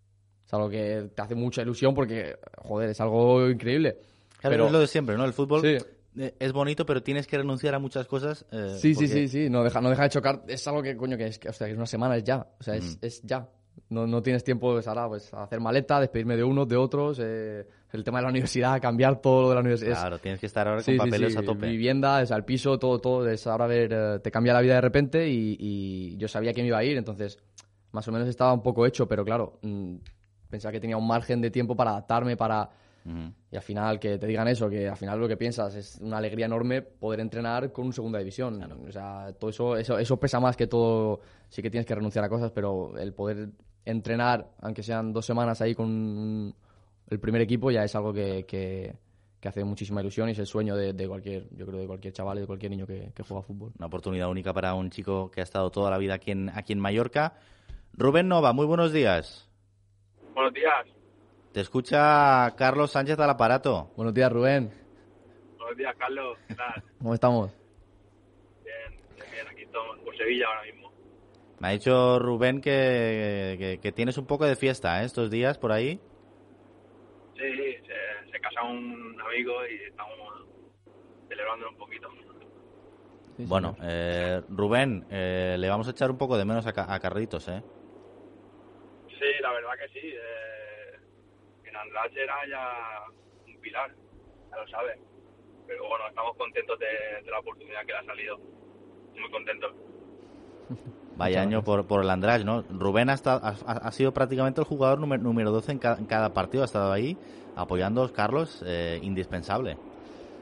[0.45, 3.97] es algo que te hace mucha ilusión porque, joder, es algo increíble.
[4.39, 5.25] Claro, pero es lo de siempre, ¿no?
[5.25, 8.45] El fútbol eh, es bonito, pero tienes que renunciar a muchas cosas.
[8.77, 10.43] sí, sí, sí, sí, no deja, no deja de chocar.
[10.47, 12.47] Es algo que, coño, que es, que, o sea, que es una semana, es ya.
[12.57, 13.45] O sea, es, es ya.
[13.89, 17.19] No, no tienes tiempo pues, ahora, pues, a hacer maleta, despedirme de unos, de otros,
[17.21, 19.99] eh, el tema de la universidad, cambiar todo lo de la universidad.
[19.99, 21.67] Claro, tienes que estar ahora con papeles a tope.
[21.67, 24.81] Vivienda, es al piso, todo, todo, es ahora ver, eh, te cambia la vida de
[24.81, 27.37] repente y, yo sabía que me iba a ir, entonces
[27.91, 29.95] más o menos estaba un poco hecho, pero claro, mm,
[30.49, 32.69] pensaba que tenía un margen de tiempo para adaptarme, para...
[33.51, 36.17] Y al final, que te digan eso, que al final lo que piensas es una
[36.17, 38.59] alegría enorme poder entrenar con un segunda división.
[38.63, 41.19] O sea, todo eso, eso, eso pesa más que todo.
[41.49, 43.49] Sí que tienes que renunciar a cosas, pero el poder
[43.85, 46.53] entrenar, aunque sean dos semanas ahí con
[47.07, 48.95] el primer equipo, ya es algo que, que,
[49.47, 52.41] hace muchísima ilusión y es el sueño de, cualquier, yo creo, de cualquier chaval y
[52.41, 53.71] de cualquier niño que, juega fútbol.
[53.77, 56.73] Una oportunidad única para un chico que ha estado toda la vida aquí en, aquí
[56.73, 57.35] en Mallorca.
[57.93, 59.47] Rubén Nova, muy buenos días.
[60.33, 60.87] Buenos días.
[61.53, 63.91] Te escucha Carlos Sánchez al aparato.
[63.95, 64.71] Buenos días, Rubén.
[65.57, 66.37] Buenos días, Carlos.
[66.47, 66.83] ¿Qué tal?
[66.97, 67.51] ¿Cómo estamos?
[68.63, 68.99] Bien,
[69.31, 70.84] bien, aquí estamos por Sevilla ahora mismo.
[71.59, 75.05] Me ha dicho Rubén que, que, tienes un poco de fiesta ¿eh?
[75.05, 75.99] estos días por ahí.
[77.35, 77.41] Sí,
[77.85, 80.43] se, se casa un amigo y estamos
[81.29, 82.09] celebrando un poquito.
[83.37, 87.47] bueno, eh, Rubén, eh, le vamos a echar un poco de menos a, a Carlitos,
[87.47, 87.63] ¿eh?
[89.07, 90.07] Sí, la verdad que sí.
[90.07, 90.99] Eh,
[91.63, 93.03] en Andrade era ya
[93.47, 93.91] un pilar,
[94.51, 94.99] ya lo sabes.
[95.67, 98.37] Pero bueno, estamos contentos de, de la oportunidad que le ha salido.
[98.37, 99.73] Muy contentos.
[101.17, 102.63] Vaya año por, por el András, ¿no?
[102.69, 106.91] Rubén ha, ha, sido prácticamente el jugador número, número 12 en cada, partido, ha estado
[106.91, 107.17] ahí
[107.55, 109.77] apoyando a Carlos, eh, indispensable.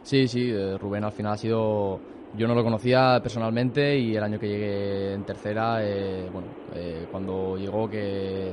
[0.01, 1.99] Sí, sí, eh, Rubén al final ha sido...
[2.35, 6.47] Yo no lo conocía personalmente y el año que llegué en tercera, eh, bueno,
[7.11, 8.51] cuando llegó que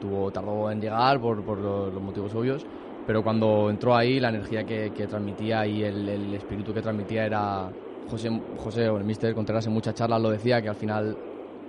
[0.00, 2.64] tuvo tardó en llegar por, por los, motivos obvios,
[3.06, 7.70] pero cuando entró ahí la energía que, transmitía y el, el, espíritu que transmitía era
[8.10, 11.14] José, José o el Mister Contreras en muchas charlas lo decía que al final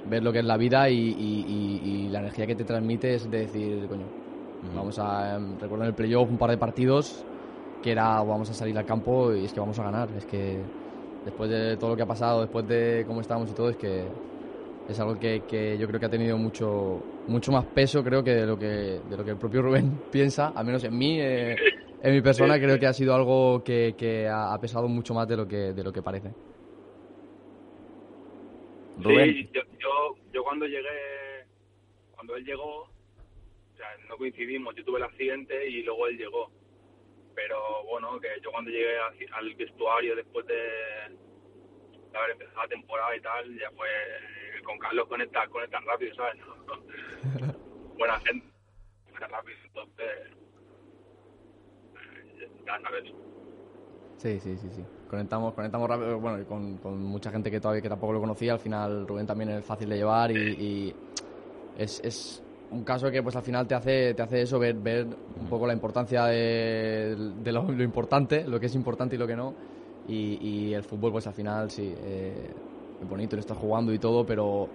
[0.09, 3.87] ver lo que es la vida y, la energía que te transmite es de decir,
[3.87, 4.05] coño,
[4.75, 5.35] vamos a...
[5.35, 7.25] Em, recuerdo en el playoff un par de partidos
[7.83, 10.09] que era vamos a salir al campo y es que vamos a ganar.
[10.17, 10.59] Es que
[11.25, 14.05] después de todo lo que ha pasado, después de cómo estamos y todo, es que
[14.87, 18.31] es algo que, que, yo creo que ha tenido mucho mucho más peso creo que
[18.31, 21.55] de lo que de lo que el propio Rubén piensa al menos en mí eh,
[22.01, 25.37] en mi persona creo que ha sido algo que, que ha pesado mucho más de
[25.37, 26.31] lo que de lo que parece
[28.97, 29.33] Rubén.
[29.33, 31.45] sí yo, yo, yo cuando llegué
[32.11, 36.51] cuando él llegó o sea no coincidimos yo tuve el accidente y luego él llegó
[37.35, 38.97] pero bueno que yo cuando llegué
[39.31, 40.59] al vestuario después de
[42.13, 43.87] de haber empezado la temporada y tal, ya fue
[44.63, 46.39] con Carlos conectar, conectar rápido, ¿sabes?
[47.97, 48.47] Buena gente,
[49.05, 50.05] conectar rápido, entonces
[51.95, 53.11] eh, ya sabes.
[54.17, 54.85] Sí, sí, sí, sí.
[55.13, 58.53] Conectamos, conectamos rápido, bueno, y con, con, mucha gente que todavía que tampoco lo conocía,
[58.53, 60.95] al final Rubén también es fácil de llevar y, y
[61.77, 65.05] es, es un caso que pues al final te hace, te hace eso, ver, ver
[65.39, 69.27] un poco la importancia de, de lo, lo, importante, lo que es importante y lo
[69.27, 69.53] que no.
[70.07, 72.51] Y, y el fútbol pues al final sí, eh,
[72.99, 74.67] es bonito, lo está jugando y todo, pero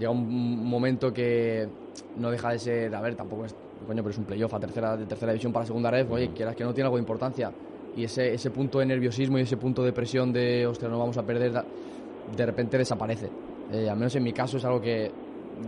[0.00, 1.68] llega un momento que
[2.16, 3.54] no deja de ser, a ver, tampoco es,
[3.86, 6.56] coño, pero es un playoff a tercera, de tercera división para segunda red, oye, quieras
[6.56, 7.52] que no tiene algo de importancia.
[7.98, 11.18] Y ese, ese punto de nerviosismo y ese punto de presión de, hostia, no vamos
[11.18, 13.28] a perder, de repente desaparece.
[13.72, 15.10] Eh, al menos en mi caso es algo que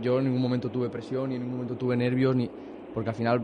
[0.01, 2.49] yo en ningún momento tuve presión, ni en ningún momento tuve nervios, ni
[2.93, 3.41] porque al final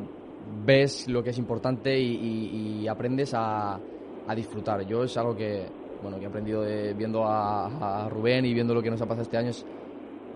[0.65, 3.77] ves lo que es importante y, y, y aprendes a,
[4.25, 4.87] a, disfrutar.
[4.87, 5.65] Yo es algo que,
[6.01, 9.05] bueno, que he aprendido de, viendo a, a, Rubén y viendo lo que nos ha
[9.05, 9.49] pasado este año.
[9.49, 9.65] Es,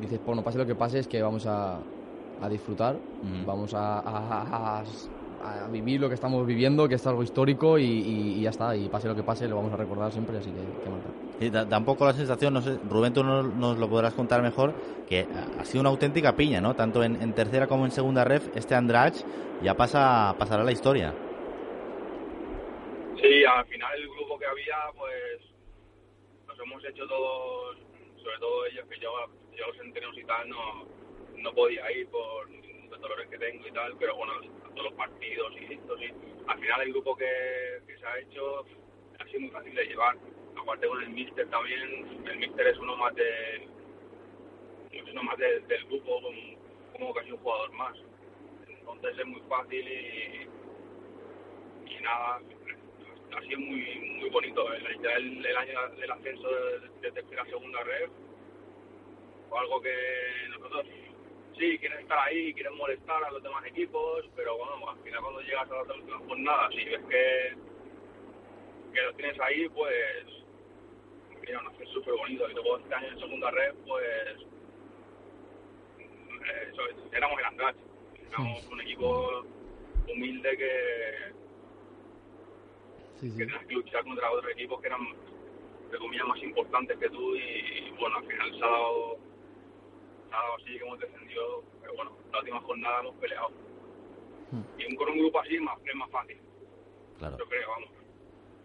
[0.01, 1.79] dices, pues no pase lo que pase, es que vamos a,
[2.41, 3.45] a disfrutar, mm.
[3.45, 4.83] vamos a,
[5.43, 8.75] a, vivir lo que estamos viviendo, que es algo histórico y, y, y, ya está.
[8.75, 11.01] Y pase lo que pase, lo vamos a recordar siempre, así que qué mal.
[11.39, 14.13] Sí, da, da, un poco la sensación, no sé, Rubén, tú nos, nos, lo podrás
[14.13, 14.73] contar mejor,
[15.07, 15.25] que
[15.59, 16.75] ha sido una auténtica piña, ¿no?
[16.75, 19.15] Tanto en, en tercera como en segunda ref, este Andrach
[19.61, 21.13] ya pasa pasará la historia.
[23.21, 25.41] Sí, al final el grupo que había, pues
[26.47, 27.77] nos hemos hecho todos,
[28.21, 29.11] sobre todo ellos, que yo,
[29.55, 30.85] yo los entrenos y tal, no,
[31.37, 32.49] no podía ir por
[33.01, 34.33] dolores que tengo y tal, pero bueno,
[34.69, 36.09] todos los partidos y esto, sí.
[36.47, 37.25] Al final el grupo que,
[37.99, 38.65] se ha hecho
[39.19, 40.17] ha sido muy fácil de llevar
[40.59, 43.13] aparte con el Mister también, el Mister es uno más
[44.91, 46.21] es uno más de, del grupo,
[46.93, 47.97] como, casi un jugador más.
[48.67, 50.47] Entonces es muy fácil y,
[52.01, 52.41] nada,
[53.35, 53.81] ha sido muy
[54.19, 54.73] muy bonito.
[54.73, 58.09] El, el, año del ascenso de, de tercera a segunda red
[59.49, 59.93] fue algo que
[60.49, 60.85] nosotros
[61.61, 65.41] sí quieren estar ahí, quieren molestar a los demás equipos, pero bueno, al final cuando
[65.41, 67.55] llegas a la última jornada, si ves que,
[68.93, 70.25] que lo tienes ahí, pues
[71.41, 72.49] mira, un ascenso súper bonito.
[72.49, 74.37] Y luego este año en segunda red, pues
[75.99, 77.75] eh, eso, éramos el Andrach.
[78.29, 79.45] Éramos un equipo
[80.11, 81.33] humilde que,
[83.19, 83.37] sí, sí.
[83.37, 85.01] que tenías que luchar contra otros equipos que eran,
[85.91, 87.35] de comillas, más importantes que tú.
[87.35, 89.17] Y, y bueno, al final se ha dado,
[90.37, 91.63] dado así que hemos defendido.
[91.81, 93.49] Pero bueno, la última jornada hemos peleado.
[94.51, 94.63] Hmm.
[94.77, 96.37] Y con un grupo así más, es más fácil.
[97.19, 97.37] Claro.
[97.37, 97.89] Yo creo, vamos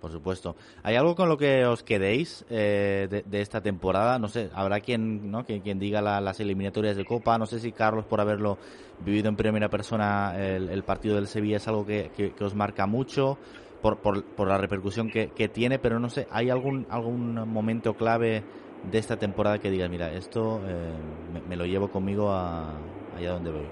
[0.07, 0.55] por supuesto.
[0.85, 4.21] ¿Hay algo con lo que os quedéis eh, de, de, esta temporada?
[4.21, 5.45] No sé, habrá quien, ¿no?
[5.45, 7.39] quien, quien diga la, las eliminatorias de Copa.
[7.39, 8.57] No sé si Carlos, por haberlo
[9.01, 12.55] vivido en primera persona, el, el partido del Sevilla es algo que, que, que os
[12.55, 13.39] marca mucho
[13.83, 17.95] por, por, por la repercusión que, que, tiene, pero no sé, ¿hay algún, algún momento
[17.95, 18.45] clave
[18.83, 20.93] de esta temporada que digas, mira, esto eh,
[21.33, 22.75] me, me, lo llevo conmigo a,
[23.17, 23.67] allá donde voy?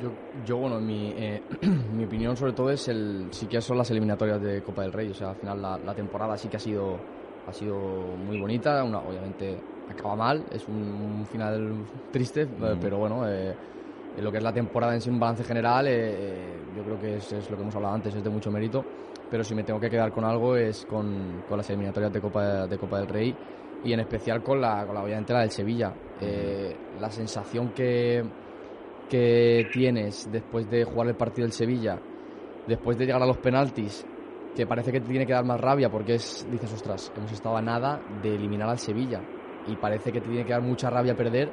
[0.00, 0.10] Yo,
[0.44, 1.42] yo bueno, mi, eh,
[1.92, 5.10] mi opinión sobre todo es el sí que son las eliminatorias de Copa del Rey.
[5.10, 6.98] O sea, al final la, la temporada sí que ha sido,
[7.46, 8.82] ha sido muy bonita.
[8.82, 12.78] Una, obviamente acaba mal, es un, un final triste, mm.
[12.80, 13.54] pero bueno, eh,
[14.18, 17.32] lo que es la temporada en sí, un balance general, eh, yo creo que es,
[17.32, 18.84] es, lo que hemos hablado antes, es de mucho mérito.
[19.30, 22.66] Pero si me tengo que quedar con algo es con, con las eliminatorias de Copa,
[22.66, 23.34] de Copa del Rey
[23.84, 25.92] y en especial con la, con la obviamente la del Sevilla.
[27.00, 28.24] la sensación que
[29.08, 32.00] que tienes después de jugar el partido del Sevilla,
[32.66, 34.06] después de llegar a los penaltis,
[34.56, 37.56] que parece que te tiene que dar más rabia porque es, dices, ostras, hemos estado
[37.56, 39.20] a nada de eliminar al Sevilla
[39.66, 41.50] y parece que te tiene que dar mucha rabia perder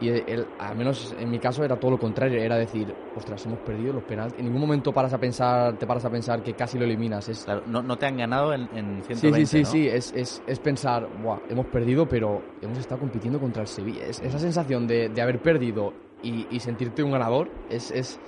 [0.00, 3.58] y el, al menos en mi caso era todo lo contrario, era decir, ostras, hemos
[3.60, 4.38] perdido los penaltis.
[4.38, 7.28] En ningún momento paras a pensar, te paras a pensar que casi lo eliminas.
[7.28, 7.44] Es...
[7.44, 9.70] Claro, no, no, te han ganado en, en 120, Sí, sí, sí, ¿no?
[9.70, 14.06] sí, es, es, es pensar, Buah, hemos perdido, pero hemos estado compitiendo contra el Sevilla.
[14.06, 18.18] Es, esa sensación de, de haber perdido y, y, sentirte un ganador es, es,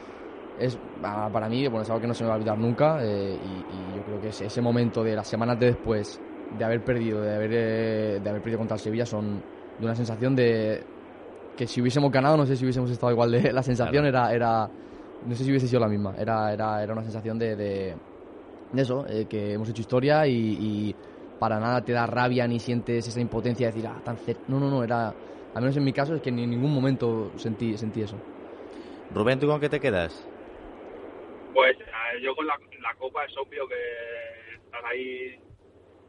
[0.58, 3.34] es para mí bueno, es algo que no se me va a olvidar nunca eh,
[3.34, 6.20] y, y, yo creo que ese, ese, momento de las semanas de después
[6.56, 9.42] de haber perdido, de haber, eh, de haber perdido contra el Sevilla son
[9.78, 10.82] de una sensación de
[11.56, 14.28] que si hubiésemos ganado no sé si hubiésemos estado igual de la sensación claro.
[14.28, 14.70] era, era
[15.26, 17.96] no sé si hubiese sido la misma era, era, era una sensación de, de,
[18.72, 20.96] de eso, eh, que hemos hecho historia y, y
[21.38, 24.42] para nada te da rabia ni sientes esa impotencia de decir, ah, tan cerca.
[24.48, 25.12] No, no, no, era
[25.54, 28.16] al menos en mi caso, es que en ningún momento sentí, sentí eso.
[29.12, 30.26] Rubén, ¿tú con qué te quedas?
[31.52, 31.76] Pues
[32.22, 35.36] yo con la, la Copa es obvio que estar ahí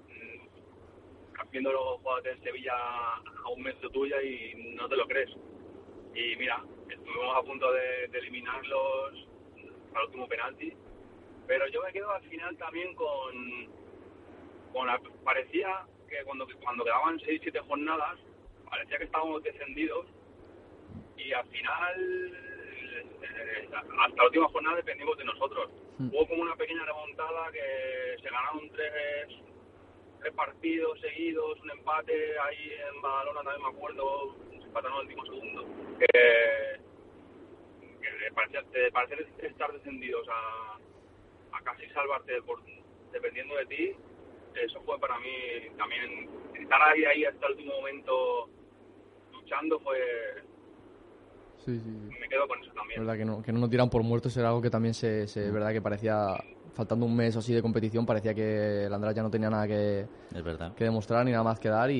[0.07, 2.73] mm, viendo los jugadores de Sevilla
[3.43, 5.31] a un metro tuya y no te lo crees.
[6.15, 9.27] Y mira, estuvimos a punto de, de eliminarlos
[9.95, 10.73] al último penalti,
[11.47, 13.67] pero yo me quedo al final también con,
[14.71, 18.19] con la, parecía que cuando, cuando quedaban 6-7 jornadas,
[18.69, 20.07] parecía que estábamos descendidos
[21.17, 22.31] y al final
[23.21, 25.69] eh, hasta la última jornada dependimos de nosotros.
[25.99, 29.27] Hubo como una pequeña remontada que se ganaron tres,
[30.23, 35.25] tres partidos seguidos, un empate ahí en Badalona, también me acuerdo, se empataron el último
[35.25, 35.65] segundo.
[35.99, 36.79] Que,
[38.01, 42.61] que parecía, de parecer estar descendidos a, a casi salvarte por,
[43.11, 43.95] dependiendo de ti,
[44.55, 48.49] eso fue para mí también estar ahí, ahí hasta el último momento
[49.33, 49.97] luchando fue
[51.57, 52.17] Sí, sí, sí.
[52.19, 53.01] me quedo con eso también.
[53.01, 55.49] verdad que no, que no nos tiran por muertos era algo que también se, se
[55.51, 56.35] verdad que parecía
[56.73, 59.67] faltando un mes o así de competición parecía que el András ya no tenía nada
[59.67, 60.73] que, Es verdad.
[60.75, 61.95] que demostrar ni nada más que dar y,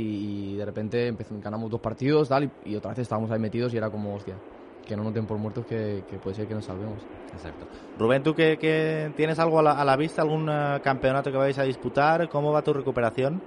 [0.54, 3.74] y de repente empezó- ganamos dos partidos tal y, y otra vez estábamos ahí metidos
[3.74, 4.40] y era como hostia
[4.86, 7.68] que no nos den por muertos que, que puede ser que nos salvemos Exacto.
[7.96, 11.38] Rubén, ¿tú qué, qué- tienes algo a la, a la vista, algún eh, campeonato que
[11.38, 12.28] vais a disputar?
[12.30, 13.42] ¿Cómo va tu recuperación?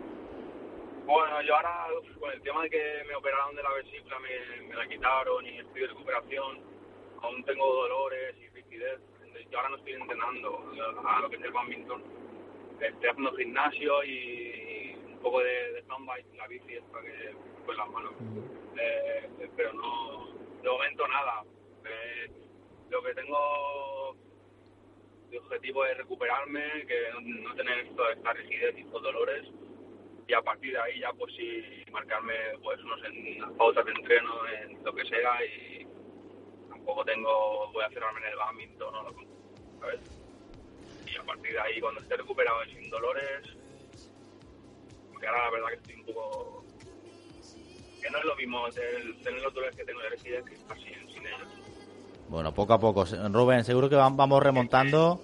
[1.06, 1.86] Bueno, yo ahora
[2.18, 5.58] con el tema de que me operaron de la vesícula, me, me la quitaron y
[5.58, 6.58] estoy de recuperación,
[7.22, 9.00] aún tengo dolores y rigidez.
[9.50, 10.72] Yo ahora no estoy entrenando
[11.06, 12.02] a lo que es el badminton.
[12.80, 17.88] Estoy haciendo gimnasio y un poco de, de stand-by, la bici esta que con las
[17.88, 18.12] manos.
[18.78, 20.28] Eh, pero no,
[20.62, 21.44] de momento nada.
[21.84, 22.30] Eh,
[22.90, 24.16] lo que tengo
[25.30, 29.46] de objetivo es recuperarme, que no, no tener toda esta rigidez y estos dolores
[30.28, 33.92] y a partir de ahí ya pues sí marcarme pues unos en unas pautas de
[33.92, 35.86] entreno en lo que sea y
[36.68, 39.35] tampoco tengo voy a cerrarme en el badminton o
[39.80, 40.00] ¿sabes?
[41.12, 43.40] y a partir de ahí cuando esté recuperado y sin dolores
[45.12, 46.64] porque ahora la verdad que estoy un poco
[48.02, 50.76] que no es lo mismo tener, tener los dolores que tengo de rigidez que estar
[50.78, 51.48] sin, sin ellos
[52.28, 53.04] Bueno, poco a poco.
[53.30, 55.20] Rubén, seguro que vam- vamos remontando.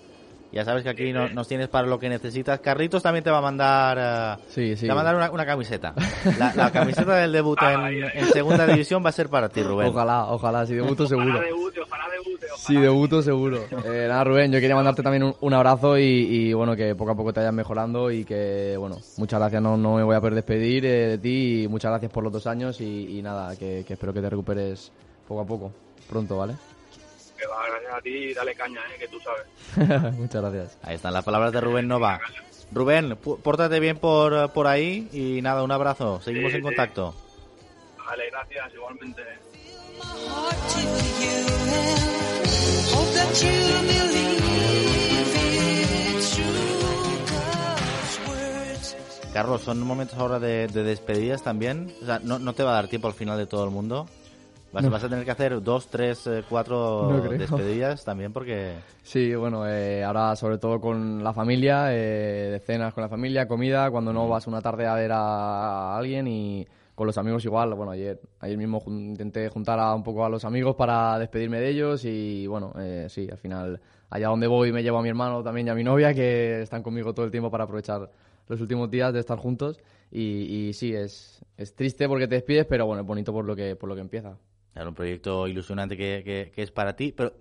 [0.53, 2.61] Ya sabes que aquí no- nos tienes para lo que necesitas.
[2.61, 4.38] Carritos también te va a mandar...
[4.38, 5.95] eh, sí, sí Te va a mandar una, una camiseta.
[6.38, 9.88] La, la camiseta del debut en, en segunda división va a ser para ti, Rubén.
[9.88, 13.65] ojalá, ojalá, si debuto seguro ojalá debute, ojalá debute ojalá Sí, debuto seguro.
[13.85, 17.12] Eh, nada, Rubén, yo quería mandarte también un, un abrazo y, y, bueno, que poco
[17.12, 20.21] a poco te vayas mejorando y que, bueno, muchas gracias, no, no me voy a
[20.21, 23.57] poder despedir eh, de ti y muchas gracias por los dos años y, y nada,
[23.57, 24.93] que, que espero que te recuperes
[25.27, 25.73] poco a poco,
[26.11, 26.55] pronto, ¿vale?
[27.42, 30.78] Que va, gracias a ti dale caña eh, que tú sabes muchas gracias.
[30.83, 32.20] Ahí están las palabras de Rubén Nova.
[32.72, 36.20] Rubén, pórtate bien por, por ahí y nada, un abrazo.
[36.22, 36.66] Seguimos Sí, en sí.
[36.68, 37.14] contacto.
[38.07, 39.22] vale gracias igualmente
[49.33, 51.92] Carlos, son momentos ahora de, de despedidas también.
[52.02, 54.07] O sea, no, no te va a dar tiempo al final de todo el mundo.
[54.73, 54.91] Vas, No.
[54.91, 58.73] vas a tener que hacer dos, tres, eh, cuatro No despedidas también porque...
[59.03, 63.47] Sí, bueno, eh, ahora sobre todo con la familia, eh, de cenas con la familia,
[63.47, 67.75] comida, cuando no vas una tarde a ver a alguien y con los amigos igual.
[67.75, 71.69] Bueno, ayer, ayer mismo intenté juntar a un poco a los amigos para despedirme de
[71.69, 75.43] ellos y bueno, eh, sí, al final allá donde voy me llevo a mi hermano
[75.43, 78.11] también y a mi novia que están conmigo todo el tiempo para aprovechar
[78.49, 79.81] los últimos días de estar juntos
[80.11, 80.21] y,
[80.69, 83.77] y sí, es, es triste porque te despides, pero bueno, es bonito por lo que,
[83.77, 84.37] por lo que empieza.
[84.75, 87.33] Un proyecto ilusionante que, que- que es para ti, pero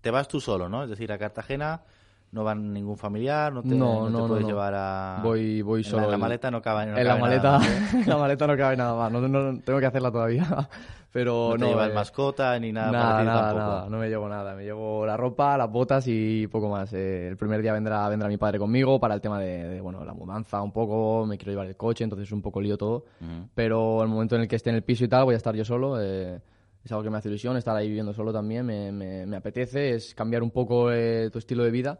[0.00, 0.84] te vas tú solo, ¿no?
[0.84, 1.82] Es decir, a Cartagena
[2.30, 4.48] no van ningún familiar, no te, No, no, no, puedes no.
[4.50, 5.20] llevar a...
[5.22, 6.04] Voy, voy en la- solo.
[6.04, 8.76] En la, maleta no cabe, en la maleta, nada más, en la maleta no cabe
[8.76, 9.10] nada más.
[9.12, 10.46] No, no- tengo que hacerla todavía.
[11.10, 11.68] Pero No te no.
[11.70, 13.60] llevas eh, mascota ni nada, nada, para ti nada, tampoco.
[13.70, 13.88] nada.
[13.88, 14.54] No me llevo nada.
[14.54, 16.92] Me llevo la ropa, las botas y poco más.
[16.92, 20.04] Eh, el primer día vendrá, vendrá mi padre conmigo para el tema de, de, bueno,
[20.04, 21.24] la mudanza un poco.
[21.26, 23.06] Me quiero llevar el coche, entonces es un poco lío todo.
[23.22, 23.48] Ujú.
[23.54, 25.56] Pero el momento en el que esté en el piso y tal, voy a estar
[25.56, 25.96] yo solo.
[25.98, 26.40] eh,
[26.84, 28.64] es algo que me hace ilusión, estar ahí viviendo solo también.
[28.66, 31.98] Me, me- me apetece, es cambiar un poco eh, tu estilo de vida.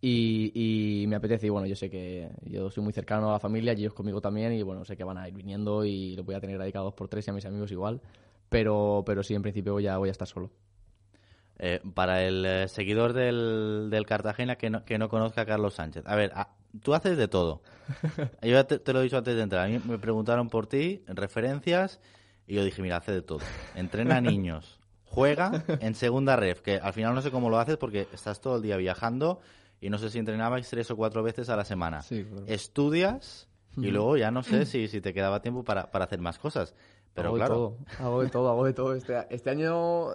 [0.00, 0.52] Y,
[1.02, 3.72] y me apetece, y bueno, yo sé que yo soy muy cercano a la familia
[3.72, 6.36] y ellos conmigo también, y bueno, sé que van a ir viniendo y los voy
[6.36, 8.00] a tener ahí cada dos por tres y a mis amigos igual,
[8.48, 10.50] pero, pero sí, en principio ya voy a estar solo.
[11.60, 15.74] Eh, para el eh, seguidor del, del Cartagena que no, que no conozca a Carlos
[15.74, 16.04] Sánchez.
[16.06, 16.50] A ver, a-
[16.84, 17.60] tú haces de todo.
[18.42, 19.64] Yo te, te lo he dicho antes de entrar.
[19.66, 21.98] A mí me preguntaron por ti, referencias,
[22.48, 23.40] y yo dije, mira, hace de todo.
[23.74, 28.08] Entrena niños, juega en segunda ref, que al final no sé cómo lo haces porque
[28.12, 29.40] estás todo el día viajando
[29.80, 32.02] y no sé si entrenabais tres o cuatro veces a la semana.
[32.02, 32.46] Sí, claro.
[32.46, 36.38] Estudias y luego ya no sé si, si te quedaba tiempo para, para hacer más
[36.38, 36.74] cosas.
[37.14, 38.94] Pero hago claro, de todo, hago de todo, hago de todo.
[38.94, 40.14] Este, este año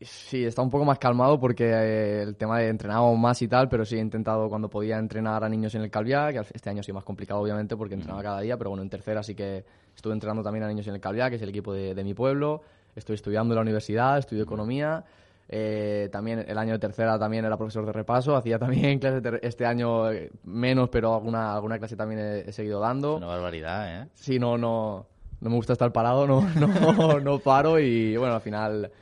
[0.00, 3.68] sí, está un poco más calmado porque eh, el tema de entrenado más y tal,
[3.68, 6.82] pero sí he intentado cuando podía entrenar a niños en el Calviá, que este año
[6.82, 10.12] sí más complicado obviamente porque entrenaba cada día, pero bueno, en tercera sí que estuve
[10.12, 12.62] entrenando también a niños en el Calviá, que es el equipo de, de mi pueblo.
[12.96, 15.04] Estoy estudiando en la universidad, estudio economía.
[15.52, 19.66] Eh, también el año de tercera también era profesor de repaso, hacía también clases este
[19.66, 23.14] año eh, menos, pero alguna, alguna clase también he, he seguido dando.
[23.14, 24.08] es una barbaridad, ¿eh?
[24.14, 25.06] Sí, no, no,
[25.40, 28.92] no me gusta estar parado, no, no, no paro y bueno, al final,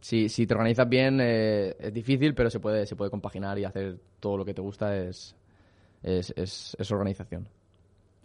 [0.00, 3.64] si, si te organizas bien eh, es difícil, pero se puede, se puede compaginar y
[3.64, 5.34] hacer todo lo que te gusta es,
[6.02, 7.48] es, es, es organización.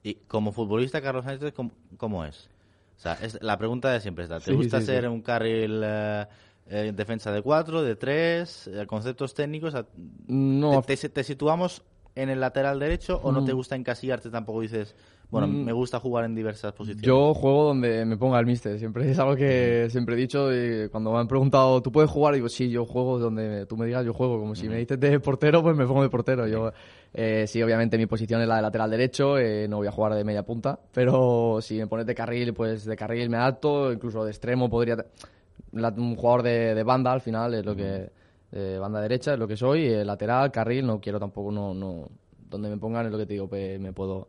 [0.03, 2.49] Y como futbolista, Carlos Sánchez, ¿cómo, cómo es?
[2.97, 4.39] O sea, es la pregunta de siempre está.
[4.39, 5.07] ¿Te Sí, gusta sí, ser sí.
[5.07, 6.27] un carril eh,
[6.67, 9.73] eh, defensa de cuatro, de tres, eh, conceptos técnicos?
[10.27, 11.83] No, ¿Te, te- te situamos
[12.15, 13.45] en el lateral derecho o no Mm.
[13.45, 14.61] te gusta encasillarte tampoco?
[14.61, 14.95] Dices,
[15.31, 15.63] bueno, Mm.
[15.65, 17.03] me gusta jugar en diversas posiciones.
[17.03, 20.89] Yo juego donde me ponga el míster, siempre es algo que siempre he dicho y
[20.89, 22.35] cuando me han preguntado, ¿tú puedes jugar?
[22.35, 25.19] Digo, sí, yo juego donde tú me digas, yo juego, como si me dices de
[25.19, 26.45] portero, pues me pongo de portero.
[26.47, 26.71] Yo,
[27.15, 30.13] eh, sí, obviamente mi posición es la de lateral derecho, eh, no voy a jugar
[30.13, 34.23] de media punta, pero si me pones de carril, pues de carril me adapto, incluso
[34.23, 34.97] de extremo podría...
[35.71, 38.09] la- un jugador de, de banda al final es lo que...
[38.59, 42.07] de banda derecha es lo que soy, eh, lateral, carril, no quiero tampoco, no, no...
[42.49, 44.27] Donde me pongan es lo que te digo, pues me puedo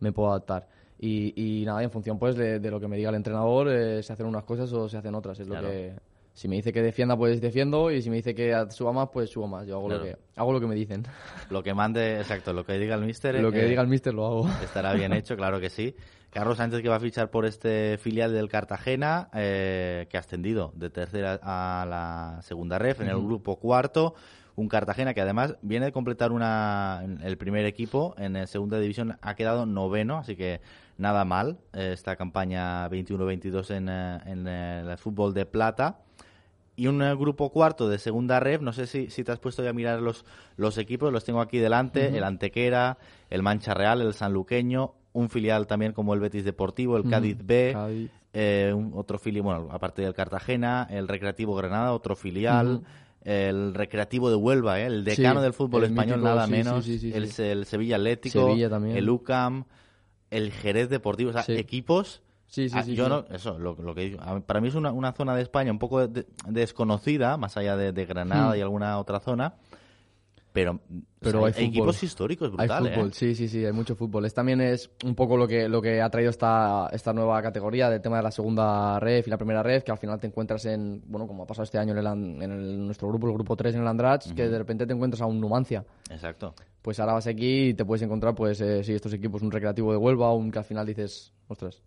[0.00, 0.68] me puedo adaptar.
[0.98, 4.02] Y, y nada, en función pues de, de lo que me diga el entrenador, eh,
[4.02, 5.40] se hacen unas cosas o se hacen otras.
[5.40, 5.66] Es Claro.
[5.66, 5.92] lo que
[6.34, 9.30] si me dice que defienda, pues defiendo, y si me dice que suba más, pues
[9.30, 9.66] subo más.
[9.66, 10.04] Yo hago Claro.
[10.04, 11.04] lo que hago lo que me dicen.
[11.48, 13.40] Lo que mande, exacto, lo que diga el míster.
[13.40, 14.48] lo que eh, diga el míster lo hago.
[14.62, 15.94] Estará bien hecho, claro que sí.
[16.30, 20.72] Carlos Sánchez que va a fichar por este filial del Cartagena, eh, que ha ascendido
[20.74, 24.14] de tercera a la segunda ref en el grupo cuarto.
[24.56, 29.16] Un Cartagena que además viene de completar una, el primer equipo en la segunda división,
[29.20, 30.60] ha quedado noveno, así que
[30.98, 35.98] nada mal eh, esta campaña 21-22 en, eh, en el fútbol de plata
[36.76, 38.60] y un grupo cuarto de segunda ref.
[38.60, 40.24] No sé si, si te has puesto ya a mirar los,
[40.56, 42.98] los equipos, los tengo aquí delante: el Antequera,
[43.30, 47.70] el Mancha Real, el Sanluqueño, un filial también como el Betis Deportivo, el Cádiz B,
[47.72, 48.10] Cádiz.
[48.32, 52.82] eh, un- otro filial, bueno, aparte del Cartagena, el Recreativo Granada, otro filial.
[53.22, 54.84] El Recreativo de Huelva, ¿eh?
[54.86, 56.84] el decano Sí, del fútbol español, mítico, nada sí, menos.
[56.84, 58.98] sí, el, Sevilla Atlético, Sevilla también.
[58.98, 59.64] el UCAM,
[60.30, 61.30] el Jerez Deportivo.
[61.30, 62.20] O sea, equipos
[62.54, 62.94] Sí, sí, Ah, sí.
[62.94, 63.10] yo sí.
[63.10, 66.06] no, eso, lo, lo que para mí es una, una zona de España un poco
[66.06, 68.58] de- desconocida, más allá de, de Granada Hmm.
[68.58, 69.54] y alguna otra zona,
[70.52, 70.78] pero,
[71.18, 71.64] Pero o hay fútbol.
[71.66, 72.94] equipos históricos Hay brutales.
[72.94, 73.12] fútbol, ¿eh?
[73.12, 74.24] sí, sí, sí, hay mucho fútbol.
[74.24, 77.90] Es también es un poco lo que, lo que ha traído esta, esta nueva categoría
[77.90, 80.64] del tema de la segunda ref y la primera ref, que al final te encuentras
[80.66, 82.06] en, bueno, como ha pasado este año en, el,
[82.40, 85.22] en el- nuestro grupo, el grupo 3 en el Andrach, que de repente te encuentras
[85.22, 85.84] a un Numancia.
[86.08, 86.54] Exacto.
[86.82, 89.90] Pues ahora vas aquí y te puedes encontrar, pues, eh, sí, estos equipos, un recreativo
[89.90, 91.82] de Huelva, un que al final dices, ostras.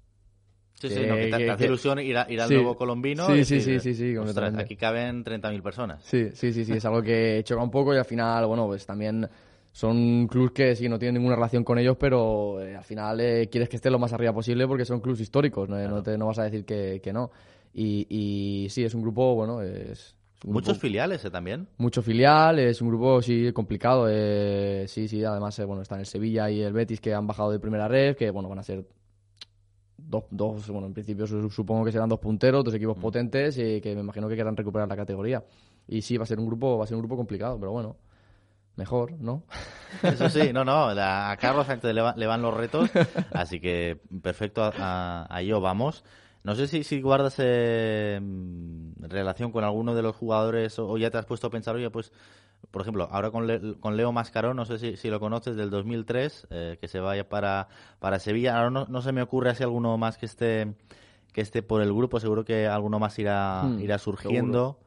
[0.80, 2.54] Sí, sí, no, que te, te que- hace que- ilusión ir, a- ir al Sí.
[2.54, 3.26] nuevo colombino.
[3.28, 4.64] Sí, y sí, decir, sí, sí, sí, "Ostras, completamente".
[4.64, 6.04] aquí caben 30.000 personas.
[6.04, 8.86] Sí, sí, sí, sí, es algo que choca un poco y al final, bueno, pues
[8.86, 9.28] también
[9.72, 13.48] son clubs que sí, no tienen ninguna relación con ellos, pero eh, al final eh,
[13.52, 16.28] quieres que esté lo más arriba posible porque son clubs históricos, no, no te, no
[16.28, 17.32] vas a decir que, que no.
[17.74, 20.16] Y, y sí, es un grupo, bueno, es...
[20.46, 21.30] un Muchos grupo- filiales ¿eh?
[21.30, 21.68] también.
[21.78, 26.06] mucho filial, es un grupo sí complicado, eh, sí, sí, además eh, bueno, están el
[26.08, 28.84] Sevilla y el Betis que han bajado de primera red, que bueno, van a ser
[29.98, 33.82] dos, dos bueno, en principio su- supongo que serán dos punteros, dos equipos potentes y
[33.82, 35.44] que me imagino que querrán recuperar la categoría.
[35.88, 37.96] Y sí, va a ser un grupo, va a ser un grupo complicado, pero bueno,
[38.76, 39.44] mejor, ¿no?
[40.04, 42.90] Eso sí, no, no, a Carlos Sánchez le, va- le van los retos,
[43.34, 46.04] así que perfecto, a, a, a ello vamos.
[46.44, 50.98] No sé si, si guardas eh, mm, relación con alguno de los jugadores o, o
[50.98, 52.12] ya te has puesto a pensar, oye, pues,
[52.72, 55.70] por ejemplo, ahora con, Le- con Leo Mascarón, no sé si, si lo conoces, del
[55.70, 57.68] 2003, eh, que se vaya para,
[58.00, 58.58] para Sevilla.
[58.58, 60.74] Ahora no, no se me ocurre así alguno más que esté,
[61.34, 64.80] que esté por el grupo, seguro que alguno más irá, Hmm, irá surgiendo,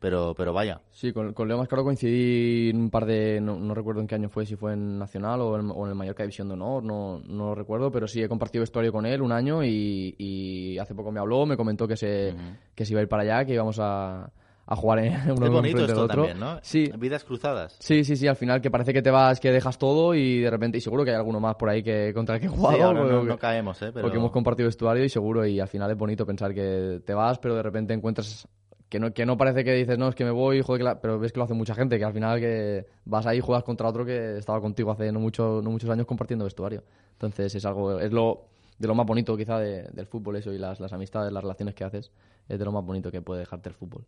[0.00, 0.80] pero, pero vaya.
[0.90, 3.38] Sí, con, con Leo Mascaro coincidí en un par de.
[3.40, 5.90] No, no recuerdo en qué año fue, si fue en Nacional o en, o en
[5.90, 9.04] el Mallorca División de Honor, no, no lo recuerdo, pero sí he compartido vestuario con
[9.04, 12.34] él un año y, y hace poco me habló, me comentó que se,
[12.74, 14.32] que se iba a ir para allá, que íbamos a,
[14.70, 16.16] a jugar en uno Es bonito esto otro.
[16.22, 16.58] también, ¿no?
[16.62, 17.76] Sí, Vidas cruzadas.
[17.80, 20.50] Sí, sí, sí, al final que parece que te vas, que dejas todo y de
[20.50, 22.76] repente, y seguro que hay alguno más por ahí que contra el que he jugado.
[22.76, 23.90] Sí, ahora no, porque- no caemos, ¿eh?
[23.92, 24.02] Pero...
[24.02, 27.38] porque hemos compartido vestuario y seguro, y al final es bonito pensar que te vas,
[27.40, 28.46] pero de repente encuentras
[28.88, 31.00] que no, que no parece que dices, no, es que me voy, joder, que la-",
[31.00, 33.64] pero ves que lo hace mucha gente, que al final que vas ahí y juegas
[33.64, 36.84] contra otro que estaba contigo hace no, mucho, no muchos años compartiendo vestuario.
[37.12, 38.46] Entonces es algo, es lo
[38.78, 41.74] de lo más bonito quizá de- del fútbol eso y las, las amistades, las relaciones
[41.74, 42.10] que haces,
[42.48, 44.04] es de lo más bonito que puede dejarte el fútbol.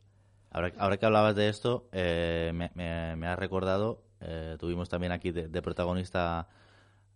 [0.52, 5.12] Ahora, ahora que hablabas de esto, eh, me, me, me has recordado, eh, tuvimos también
[5.12, 6.48] aquí de, de protagonista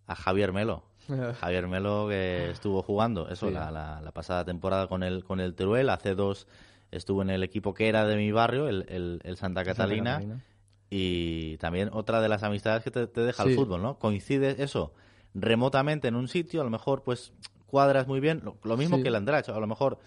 [0.06, 0.84] a Javier Melo.
[1.40, 3.52] Javier Melo que estuvo jugando, eso, Sí.
[3.54, 5.90] la, la- la pasada temporada con el, con el Teruel.
[5.90, 6.46] Hace dos
[6.90, 10.14] estuvo en el equipo que era de mi barrio, el, el- el Santa Catalina.
[10.14, 10.40] Catalina.
[10.88, 13.98] Y también otra de las amistades que te, te deja el fútbol, ¿no?
[13.98, 14.94] Coincides eso
[15.34, 17.32] remotamente en un sitio, a lo mejor pues
[17.66, 19.02] cuadras muy bien, lo, lo mismo Sí.
[19.02, 19.98] que el Andrach, a lo mejor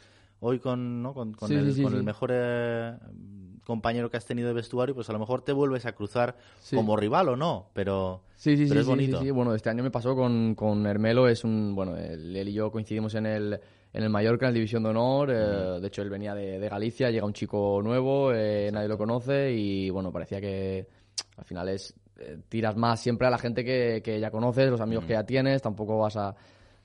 [0.41, 1.13] hoy con, ¿no?
[1.13, 2.93] con, con Sí, el, sí, sí, con el mejor eh,
[3.65, 6.35] compañero que has tenido de vestuario, pues a lo mejor te vuelves a cruzar
[6.73, 9.19] como rival o no, pero, Sí, sí, pero sí, es bonito.
[9.19, 9.31] sí, sí.
[9.31, 12.71] Bueno, este año me pasó con, con Hermelo, es un, bueno, él, él y yo
[12.71, 13.59] coincidimos en el,
[13.93, 16.69] en el Mallorca, en la División de Honor, eh, de hecho él venía de, de
[16.69, 20.87] Galicia, llega un chico nuevo, eh, nadie lo conoce y bueno, parecía que
[21.37, 24.81] al final es, eh, tiras más siempre a la gente que, que ya conoces, los
[24.81, 26.35] amigos que ya tienes, tampoco vas a...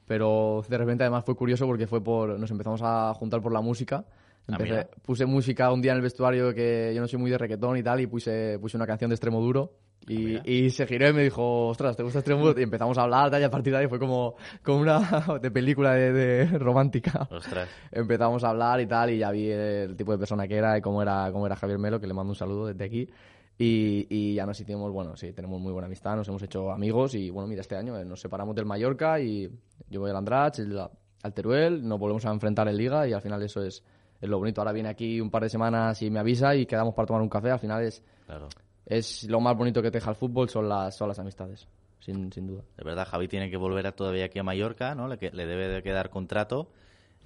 [0.07, 3.61] Pero de repente además fue curioso porque fue por, nos empezamos a juntar por la
[3.61, 4.05] música.
[4.47, 4.89] Ah, Empecé- mira.
[5.03, 7.83] puse música un día en el vestuario que yo no soy muy de reggaetón y
[7.83, 9.73] tal y puse, puse una canción de extremo duro
[10.07, 10.43] Ah, y, mira.
[10.45, 12.61] y se giró y me dijo, ostras, ¿te gusta extremo duro?
[12.61, 14.99] Y empezamos a hablar tal, y a partir de ahí fue como, como una
[15.41, 17.27] de película de, de romántica.
[17.31, 17.71] Ostras.
[17.91, 20.83] Empezamos a hablar y tal y ya vi el tipo de persona que era y
[20.83, 23.09] cómo era, cómo era Javier Melo, que le mando un saludo desde aquí.
[23.57, 27.15] Y, y ya nos hicimos, bueno, sí, tenemos muy buena amistad, nos hemos hecho amigos
[27.15, 29.49] y bueno, mira, este año eh, nos separamos del Mallorca y
[29.89, 30.91] yo voy al Andratx, él a-
[31.23, 33.83] al Teruel, nos volvemos a enfrentar en Liga y al final eso es,
[34.21, 34.61] es lo bonito.
[34.61, 37.29] Ahora viene aquí un par de semanas y me avisa y quedamos para tomar un
[37.29, 38.49] café, al final es, Claro.
[38.87, 41.69] es lo más bonito que te deja el fútbol, son las, son las amistades,
[42.01, 42.63] sin, sin duda.
[42.77, 45.07] De verdad, Javi tiene que volver a todavía aquí a Mallorca, ¿no?
[45.07, 46.71] Le, le debe de quedar contrato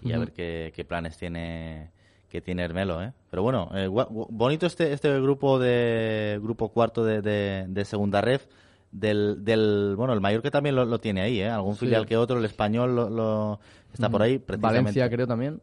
[0.03, 1.91] y a ver qué, qué planes tiene
[2.29, 3.13] que tiene Hermelo, ¿eh?
[3.31, 8.47] Pero bueno, eh, bonito este este grupo de grupo cuarto de, de, de segunda ref
[8.93, 11.49] del, del bueno el Mallorca también lo, lo tiene ahí, ¿eh?
[11.49, 11.81] Algún Sí.
[11.81, 13.61] filial que otro, el español lo, lo-
[13.93, 14.79] está por ahí precisamente.
[14.81, 15.61] Valencia creo también.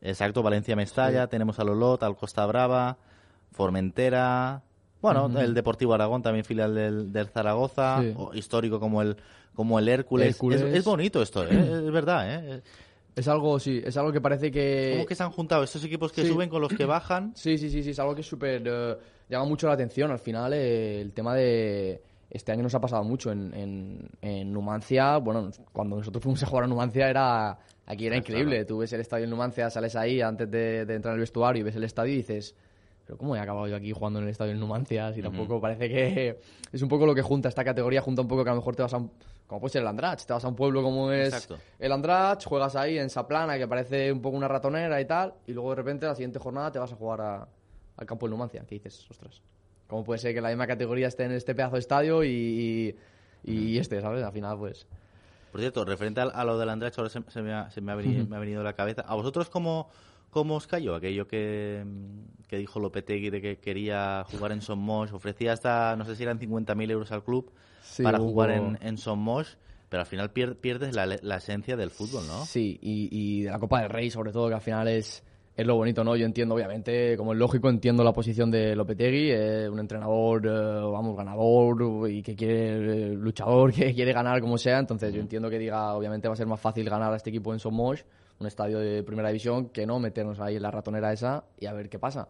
[0.00, 2.98] Exacto, Valencia Mestalla, tenemos al Olot, al Costa Brava,
[3.52, 4.62] Formentera,
[5.02, 8.14] bueno, el Deportivo Aragón también filial del, del Zaragoza, Sí.
[8.16, 9.16] o histórico como el
[9.54, 10.28] como el Hércules.
[10.36, 10.60] Hércules.
[10.62, 11.48] Es, es bonito esto, ¿eh?
[11.50, 12.62] es verdad, ¿eh?
[13.18, 14.92] Es algo, sí, es algo que parece que...
[14.92, 16.28] ¿Cómo que se han juntado estos equipos que sí.
[16.28, 17.32] suben con los que bajan?
[17.34, 18.62] Sí, sí, sí, sí, es algo que es súper...
[18.64, 18.96] eh,
[19.28, 20.12] llama mucho la atención.
[20.12, 22.00] Al final, eh, el tema de...
[22.30, 25.16] Este año nos ha pasado mucho en, en, en Numancia.
[25.16, 27.58] Bueno, cuando nosotros fuimos a jugar a Numancia era...
[27.86, 28.56] Aquí era increíble.
[28.56, 28.66] claro.
[28.66, 31.64] Tú ves el estadio en Numancia, sales ahí antes de, de entrar al vestuario y
[31.64, 32.54] ves el estadio y dices...
[33.08, 35.14] Pero ¿cómo he acabado yo aquí jugando en el estadio en Numancia?
[35.14, 36.38] Si tampoco parece que...
[36.72, 38.76] Es un poco lo que junta esta categoría, junta un poco que a lo mejor
[38.76, 38.98] te vas a...
[38.98, 39.10] un-
[39.46, 41.58] Como puede ser el Andratx, te vas a un pueblo como es Exacto.
[41.78, 45.54] el Andratx, juegas ahí en Saplana, que parece un poco una ratonera y tal, y
[45.54, 47.48] luego de repente la siguiente jornada te vas a jugar a-
[47.96, 49.40] al campo de Numancia, que dices, ostras,
[49.86, 52.94] ¿cómo puede ser que la misma categoría esté en este pedazo de estadio y,
[53.42, 54.22] y, y este, ¿sabes?
[54.22, 54.86] Al final, pues...
[55.50, 57.94] Por cierto, referente a, lo del Andrach, ahora se, se me, ha, se me ha
[57.94, 59.00] venido, me ha venido a la cabeza.
[59.08, 59.88] ¿A vosotros cómo,
[60.30, 61.84] cómo os cayó aquello que,
[62.48, 65.12] que dijo Lopetegui de que quería jugar en Somos?
[65.12, 67.50] Ofrecía hasta, no sé si eran 50.000 euros al club
[67.82, 69.58] Sí, para hubo- jugar en, en Somos,
[69.88, 72.44] pero al final pier- pierdes la, la esencia del fútbol, ¿no?
[72.44, 75.22] Sí, y, y de la Copa del Rey, sobre todo, que al final es,
[75.56, 76.14] es lo bonito, ¿no?
[76.14, 80.50] Yo entiendo, obviamente, como es lógico, entiendo la posición de Lopetegui, eh, un entrenador, eh,
[80.50, 82.76] vamos, ganador y que quiere,
[83.12, 84.78] eh, luchador, que quiere ganar como sea.
[84.78, 87.52] Entonces, yo entiendo que diga, obviamente, va a ser más fácil ganar a este equipo
[87.54, 88.04] en Somos,
[88.40, 91.72] un estadio de primera división, que no meternos ahí en la ratonera esa y a
[91.72, 92.28] ver qué pasa.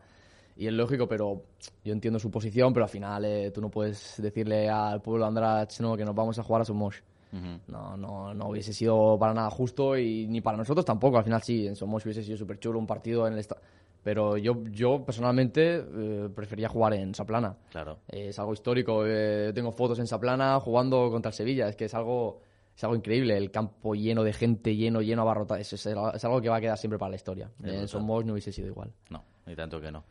[0.56, 1.42] Y es lógico, pero
[1.84, 5.28] yo entiendo su posición, pero al final eh, tú no puedes decirle al pueblo de
[5.28, 7.02] Andrach no, que nos vamos a jugar a Somos.
[7.32, 7.60] Ujú.
[7.68, 11.18] No, no, no hubiese sido para nada justo y ni para nosotros tampoco.
[11.18, 13.58] Al final sí, en Somos hubiese sido súper chulo un partido en el esta-
[14.02, 17.54] Pero yo, yo personalmente eh, prefería jugar en Saplana.
[17.70, 17.98] Claro.
[18.08, 19.02] Eh, es algo histórico.
[19.06, 21.68] eh, yo tengo fotos en Saplana jugando contra el Sevilla.
[21.68, 22.40] Es que es algo,
[22.78, 23.36] es algo increíble.
[23.36, 25.58] El campo lleno de gente, lleno, lleno, abarrotado.
[25.58, 27.50] Es, es, es algo que va a quedar siempre para la historia.
[27.58, 27.88] En brutal.
[27.88, 28.92] Somos no hubiese sido igual.
[29.10, 30.04] No, ni tanto que no.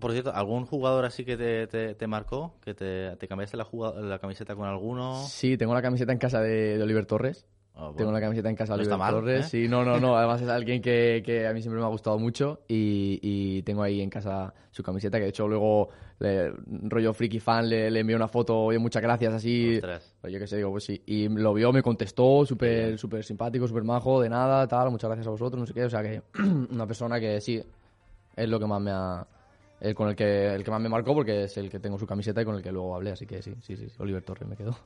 [0.00, 2.56] Por cierto, ¿algún jugador así que te, te, te marcó?
[2.60, 5.24] ¿Que te, te cambiaste la, camiseta con alguno?
[5.28, 7.46] Sí, tengo la camiseta en casa de, de Oliver Torres.
[7.80, 7.96] Ah, bueno.
[7.96, 9.46] Tengo la camiseta en casa de No Oliver Torres.
[9.46, 9.48] ¿eh?
[9.48, 10.16] Sí, no, no, no.
[10.16, 13.82] Además es alguien que, que a mí siempre me ha gustado mucho y, y tengo
[13.82, 16.52] ahí en casa su camiseta que de hecho luego le-
[16.82, 19.76] rollo friki fan le, le envié una foto, oye, muchas gracias, así.
[19.76, 20.14] Ostras.
[20.20, 21.02] Pues yo qué sé, digo, pues sí.
[21.06, 25.26] Y lo vio, me contestó, súper súper simpático, súper majo, de nada, tal, muchas gracias
[25.26, 25.84] a vosotros, no sé qué.
[25.84, 26.20] O sea que
[26.70, 27.62] una persona que sí,
[28.36, 29.26] es lo que más me ha...
[29.80, 32.06] El con el que, el que más me marcó porque es el que tengo su
[32.06, 34.54] camiseta y con el que luego hablé, así que sí, sí, sí, Oliver Torres me
[34.54, 34.76] quedó.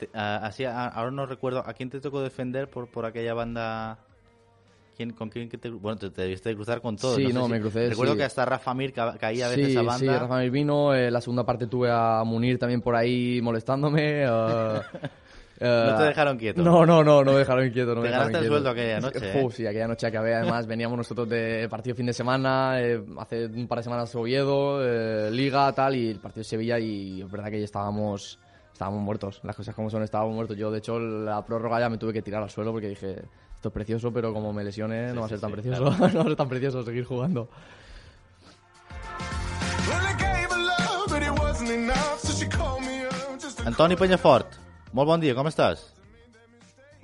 [0.00, 3.34] Te- a- así, a- ahora no recuerdo, ¿a quién te tocó defender por, por aquella
[3.34, 3.98] banda?
[4.96, 7.16] ¿Quién, ¿Con quién que te, bueno, te, te debiste de cruzar con todos?
[7.16, 8.18] Sí, no, me crucé, Recuerdo sí.
[8.18, 9.98] que hasta Rafa Mir ca- caía a veces sí, a banda.
[9.98, 10.94] Sí, Rafa Mir vino.
[10.94, 14.24] eh, la segunda parte tuve a Munir también por ahí molestándome.
[14.24, 14.26] eh,
[15.60, 16.62] eh, No te dejaron quieto.
[16.62, 17.94] No, no, no, no me dejaron quieto.
[17.94, 19.42] No Te me dejaron ganaste el sueldo aquella noche, ¿eh?
[19.44, 20.34] Uf, sí, aquella noche acabé.
[20.34, 24.80] Además, veníamos nosotros de partido fin de semana, eh, hace un par de semanas Oviedo,
[24.82, 28.38] eh, Liga, tal, y el partido de Sevilla, y es verdad que ya estábamos,
[28.80, 29.40] estábamos muertos.
[29.42, 30.56] Las cosas como son, estábamos muertos.
[30.56, 33.24] Yo, de hecho, la prórroga ya me tuve que tirar al suelo porque dije,
[33.54, 35.84] esto es precioso, pero como me lesione no va a ser tan precioso.
[35.90, 37.46] no va a ser tan precioso seguir jugando.
[43.66, 44.56] Antoni Penyafort,
[44.96, 45.82] molt bon dia, com estàs?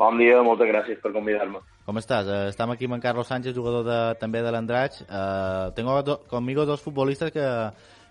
[0.01, 1.61] Bon dia, moltes gràcies per convidar-me.
[1.85, 2.24] Com estàs?
[2.24, 5.05] Eh, estem aquí amb en Carlos Sánchez, jugador de, també de l'Andratx.
[5.05, 7.45] Eh, tengo do, conmigo dos futbolistas que,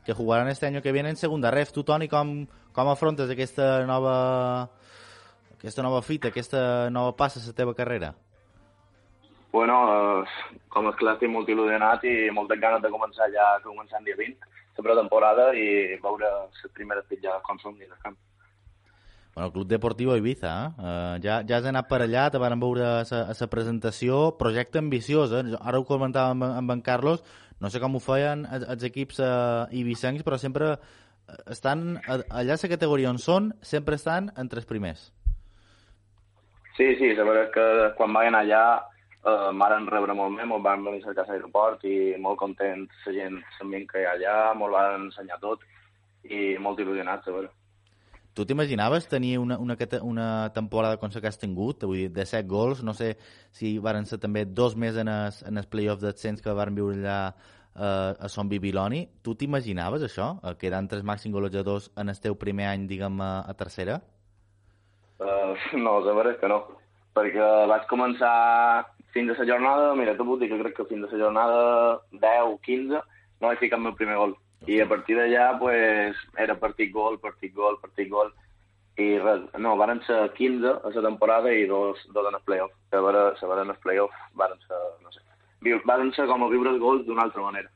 [0.06, 1.72] que jugarán este año que viene en segunda ref.
[1.72, 4.70] Tu, Toni, com, com afrontes aquesta nova,
[5.58, 8.14] aquesta nova fita, aquesta nova passa a la teva carrera?
[9.52, 9.76] Bueno,
[10.22, 14.20] eh, com és clar, estic molt il·lusionat i moltes ganes de començar ja, el dia
[14.20, 18.18] 20, la pretemporada i veure les primeres pitjades com són dins el camp.
[19.36, 20.68] Bueno, el Club Deportiu Ibiza, eh?
[20.80, 25.34] Uh, ja, ja has anat per allà, te van veure a la presentació, projecte ambiciós,
[25.36, 25.58] eh?
[25.60, 27.24] Ara ho comentàvem amb, amb en Carlos,
[27.62, 32.72] no sé com ho feien els, equips uh, ibicencs, però sempre eh, estan, allà la
[32.72, 35.12] categoria on són, sempre estan entre els primers.
[36.76, 38.64] Sí, sí, la veritat és que quan anar allà
[39.24, 43.06] eh, m'han rebre molt bé, molt van venir a cercar a l'aeroport i molt contents
[43.08, 45.64] la gent, l'ambient que hi ha allà, molt van ensenyar tot
[46.28, 47.54] i molt il·lusionats, a veure.
[48.36, 52.26] Tu t'imaginaves tenir una, una, una temporada com la que has tingut, vull dir, de
[52.28, 53.14] 7 gols, no sé
[53.56, 56.98] si varen ser també dos més en el, en el playoff d'ascens que van viure
[57.00, 59.06] allà eh, a Son Bibiloni.
[59.24, 63.24] Tu t'imaginaves això, eh, quedar entre els màxims golejadors en el teu primer any, diguem,
[63.24, 64.02] a, a tercera?
[65.16, 66.60] Uh, no, la veritat és que no,
[67.16, 68.36] perquè vaig començar
[69.16, 71.62] fins a la jornada, mira, t'ho puc dir que crec que fins a la jornada
[72.12, 73.00] 10, 15,
[73.40, 74.36] no vaig ficar el meu primer gol.
[74.68, 78.32] I a partir d'allà, pues, era partit gol, partit gol, partit gol,
[78.98, 82.72] i res, no, van ser 15 a la temporada i dos, dos en el playoff.
[82.90, 85.22] Que a veure, a veure en el playoff van ser, no sé,
[85.62, 87.70] viu, van ser com a viure els gols d'una altra manera.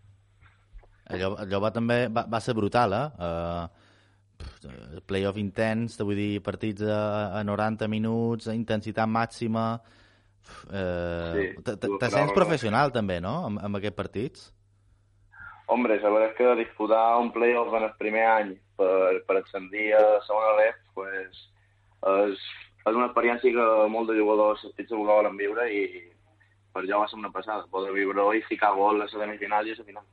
[1.09, 3.07] Allò, allò va, també, va, va ser brutal, eh?
[3.19, 9.71] Uh, playoff intens, te vull dir, partits a, a 90 minuts, intensitat màxima...
[10.71, 14.47] Eh, Sí, te- sents professional també, no?, amb, amb aquests partits?
[15.69, 19.91] Hombre, la veritat és que disputar un playoff en el primer any per, per ascendir
[19.93, 21.43] a segona ref, pues,
[22.25, 22.45] és,
[22.87, 25.83] és una experiència que molts de jugadors estic segur que volen viure i
[26.73, 29.75] per jo va ser una passada, poder viure-ho i ficar gol a la semifinal i
[29.75, 30.07] a la final.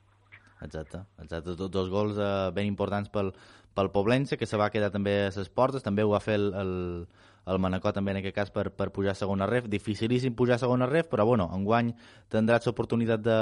[0.64, 1.54] Exacte, exacte.
[1.56, 3.32] Dos gols eh, ben importants pel,
[3.76, 6.48] pel Poblense, que se va quedar també a les portes, també ho va fer el,
[6.56, 6.74] el,
[7.46, 9.68] el Manacor també en aquest cas per, per pujar a segona ref.
[9.70, 11.92] Dificilíssim pujar a segona ref, però bueno, enguany
[12.32, 13.38] tindràs l'oportunitat de,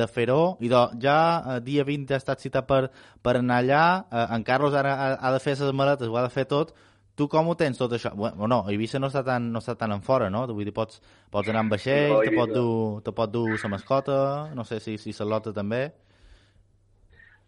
[0.00, 0.56] de fer-ho.
[0.62, 1.16] I do, ja
[1.56, 2.84] eh, dia 20 ha estat citat per,
[3.22, 6.28] per anar allà, eh, en Carlos ara ha, ha de fer les maletes, ho ha
[6.28, 6.76] de fer tot,
[7.20, 8.14] Tu com ho tens tot això?
[8.16, 10.46] Bueno, no, Eivissa no està tan, no està tan en fora, no?
[10.48, 13.70] Vull dir, pots, pots anar amb vaixell, No, te, pot dur, te pot dur la
[13.74, 14.16] mascota,
[14.56, 15.82] no sé si, si Salota també.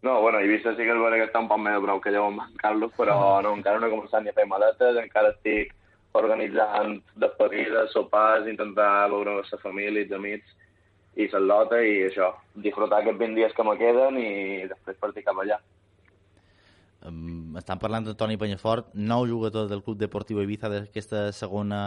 [0.03, 2.27] No, bueno, Eivissa sí que és vera que està un poc més prou que jo
[2.27, 5.73] amb en Carlos, però no, encara no he començat ni a fer maletes, encara estic
[6.19, 10.59] organitzant despedides, sopars, intentar veure la família, els amics
[11.17, 12.33] i Salota i això,
[12.65, 14.33] disfrutar aquests 20 dies que me queden i
[14.69, 15.59] després partir cap allà.
[17.03, 21.81] Um, estan parlant de Toni Penyafort, nou jugador del Club Deportiu Ibiza d'aquesta segona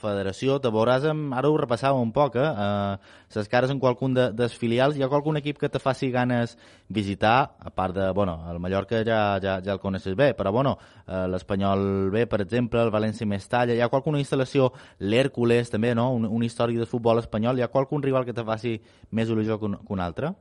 [0.00, 0.56] federació.
[0.64, 2.46] Te veuràs, amb, ara ho repassàvem un poc, eh?
[2.46, 4.96] Uh, ses cares en qualcun de, dels filials.
[4.96, 6.56] Hi ha qualcun equip que te faci ganes
[6.88, 10.78] visitar, a part de, bueno, el Mallorca ja, ja, ja el coneixes bé, però bueno,
[11.04, 14.70] uh, l'Espanyol B, per exemple, el València Mestalla, hi ha qualcuna instal·lació,
[15.04, 16.14] l'Hèrcules també, no?
[16.16, 18.78] Un, un històric de futbol espanyol, hi ha qualcun rival que te faci
[19.12, 20.32] més il·lusió que un, que un altre?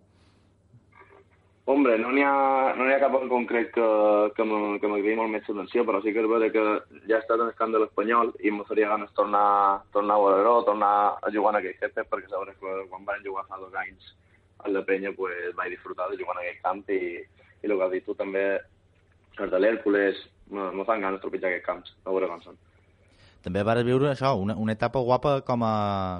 [1.65, 3.85] Hombre, no n'hi ha, no ha cap en concret que,
[4.37, 6.65] que m'agradi molt més l'atenció, però sí que és vera que
[7.09, 10.91] ja he estat en de l'Espanyol i em faria ganes tornar, tornar a veure tornar
[11.17, 14.13] a jugar en aquell jefe, perquè sabré que quan van jugar fa dos anys
[14.61, 17.87] a la penya pues, vaig disfrutar de jugar en aquell camp i, i el que
[17.87, 18.45] has dit tu també,
[19.39, 20.21] els de l'Hèrcules,
[20.53, 22.61] me, fan ganes trepitjar aquests camps, a veure com són.
[23.45, 25.75] També vas viure això, una, una etapa guapa com a,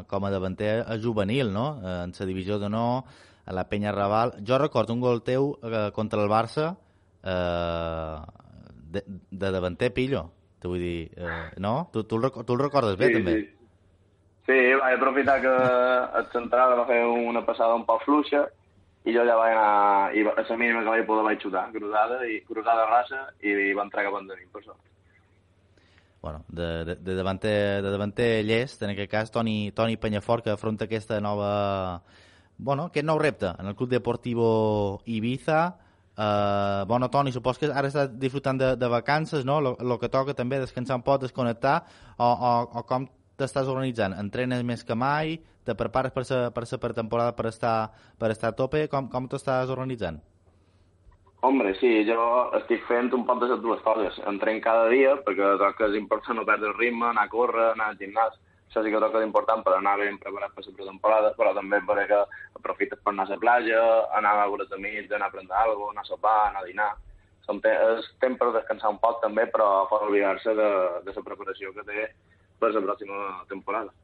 [0.09, 1.67] com a davanter a juvenil, no?
[1.85, 3.05] Eh, En la divisió d'honor,
[3.45, 4.33] a la penya Raval.
[4.45, 6.75] Jo recordo un gol teu eh, contra el Barça
[7.23, 8.17] eh,
[8.91, 10.31] de, de davanter pillo.
[10.59, 11.89] Te vull dir, eh, no?
[11.93, 13.37] Tu, tu, el, tu el recordes bé, també?
[13.37, 13.45] Sí.
[14.47, 15.55] sí, vaig aprofitar que
[16.21, 18.47] el central va fer una passada un poc fluixa
[19.05, 22.23] i jo ja vaig anar, i a la mínima que vaig poder vaig xutar, cruzada,
[22.25, 24.81] i cruzada rasa, i, i va entrar cap endavant, per sort.
[26.25, 30.55] bueno, de, de, de, davanter, de davanter llest, en aquest cas Toni, Toni Penyafort, que
[30.55, 32.01] afronta aquesta nova...
[32.57, 35.77] Bueno, aquest nou repte en el Club Deportivo Ibiza.
[36.15, 39.59] Uh, bueno, Toni, supos que ara estàs disfrutant de, de vacances, no?
[39.59, 41.81] El que toca també descansar un poc, desconnectar,
[42.15, 44.15] o, o, o com t'estàs organitzant?
[44.15, 45.35] Entrenes més que mai?
[45.67, 48.85] Te prepares per la per sa pretemporada per estar, per estar a tope?
[48.87, 50.21] Com, com t'estàs organitzant?
[51.45, 52.21] Hombre, sí, jo
[52.57, 54.15] estic fent un poc de les dues coses.
[54.31, 57.91] Entrem cada dia, perquè que és important no perdre el ritme, anar a córrer, anar
[57.91, 58.39] al gimnàs.
[58.75, 61.53] Això sí que crec que és important per anar ben preparat per la pretemporada, però
[61.55, 62.17] també perquè
[62.59, 63.83] aprofites per anar a la platja,
[64.17, 66.89] anar a veure amics, anar a prendre alguna cosa, anar a sopar, anar a dinar.
[67.45, 70.67] Són te és temps per descansar un poc també, però fora oblidar-se de,
[71.07, 72.09] de la preparació que té
[72.59, 73.95] per la pròxima temporada.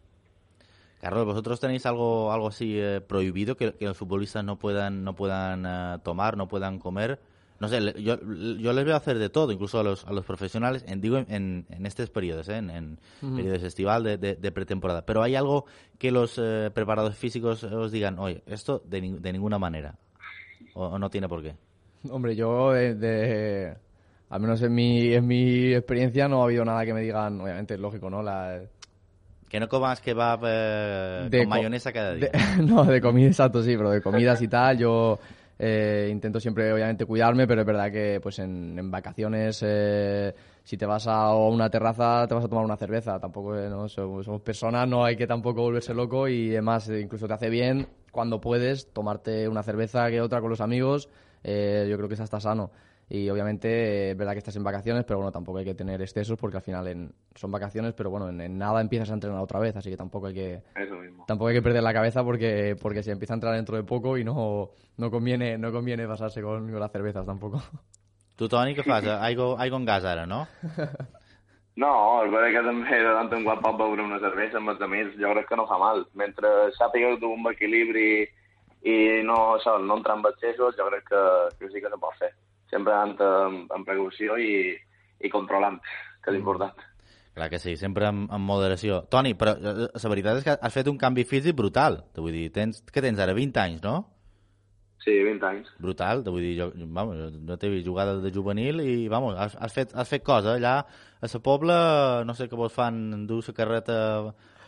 [1.01, 5.15] Carlos, ¿vosotros tenéis algo, algo así eh, prohibido que, que los futbolistas no puedan, no
[5.15, 7.19] puedan eh, tomar, no puedan comer?
[7.61, 8.17] No sé, yo,
[8.57, 11.65] yo les veo hacer de todo, incluso a los, a los profesionales, en, digo en,
[11.69, 12.57] en estos periodos, ¿eh?
[12.57, 12.99] en, en
[13.35, 15.05] periodos estival de, de- de pretemporada.
[15.05, 15.65] Pero hay algo
[15.99, 19.93] que los eh, preparadores físicos os digan, oye, esto de, nin- de ninguna manera.
[20.73, 21.53] O, o no tiene por qué.
[22.09, 23.75] Hombre, yo de, de-
[24.31, 27.75] al menos en mi, en mi experiencia no ha habido nada que me digan, obviamente
[27.75, 28.23] es lógico, ¿no?
[28.23, 28.59] La,
[29.49, 32.29] Que no comas kebab eh, de con co- mayonesa cada día.
[32.57, 35.19] de- no, de comida, exacto, sí, pero de comidas y tal, yo
[35.63, 40.33] eh, intento siempre, obviamente, cuidarme, pero es verdad que, pues, en, vacaciones, eh,
[40.63, 43.19] si te vas a una terraza, te vas a tomar una cerveza.
[43.19, 43.69] Tampoco, eh.
[43.87, 47.87] Somos, personas, no hay que tampoco volverse loco y, además, eh, incluso te hace bien,
[48.11, 51.09] cuando puedes, tomarte una cerveza que otra con los amigos.
[51.43, 52.71] eh, yo creo que esa está sano.
[53.13, 56.37] Y obviamente es verdad que estás en vacaciones, pero bueno, tampoco hay que tener excesos
[56.39, 59.59] porque al final en- son vacaciones, pero bueno, en, en nada empiezas a entrenar otra
[59.59, 61.25] vez, así que tampoco hay que, Eso mismo.
[61.27, 64.17] tampoco hay que perder la cabeza porque, porque se empieza a entrar dentro de poco
[64.17, 67.61] y no, no conviene no conviene pasarse con, con las cervezas tampoco.
[68.37, 69.03] Tu, Toni, què fas?
[69.05, 70.47] Aigua, aigua en gas ara, no?
[71.81, 71.91] No,
[72.25, 75.13] és veritat que també de tant en quant pot beure una cervesa amb els amics,
[75.19, 76.01] jo crec que no fa mal.
[76.19, 78.23] Mentre sàpigues dur un equilibri
[78.87, 78.95] i
[79.27, 81.21] no, això, no entrar en excessos, jo crec que,
[81.59, 82.31] que sí que se pot fer.
[82.71, 84.71] Sempre anant amb, amb precaució i,
[85.19, 85.77] i controlant,
[86.23, 86.87] que és important.
[87.35, 89.03] Clar que sí, sempre amb, amb moderació.
[89.11, 92.01] Toni, però eh, la veritat és que has fet un canvi físic brutal.
[92.15, 94.01] Te vull dir, tens, què tens ara, 20 anys, no?
[95.01, 95.69] Sí, 20 anys.
[95.81, 99.55] Brutal, te vull dir, jo, vamos, no t'he vist jugar de, juvenil i, vamos, has,
[99.57, 100.57] has, fet, has fet cosa.
[100.59, 100.75] Allà,
[101.21, 101.77] a la pobla,
[102.27, 103.95] no sé què vols fan, dur la carreta,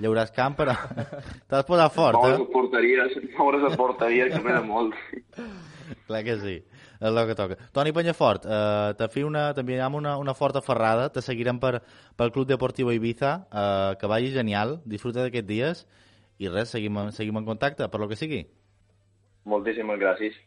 [0.01, 0.73] llauràs camp, però
[1.49, 2.39] t'has posat fort, eh?
[2.39, 4.97] les porteries, moure les porteries que pesa molt.
[6.07, 6.57] Clar que sí,
[7.03, 7.57] és el que toca.
[7.75, 11.81] Toni Penyafort, eh, te fi una, t'enviarem una, una forta ferrada, te seguirem per,
[12.15, 15.85] pel Club Deportiu Ibiza, eh, que vagi genial, disfruta d'aquests dies,
[16.39, 18.45] i res, seguim, seguim en contacte, per lo que sigui.
[19.49, 20.39] Moltíssimes gràcies.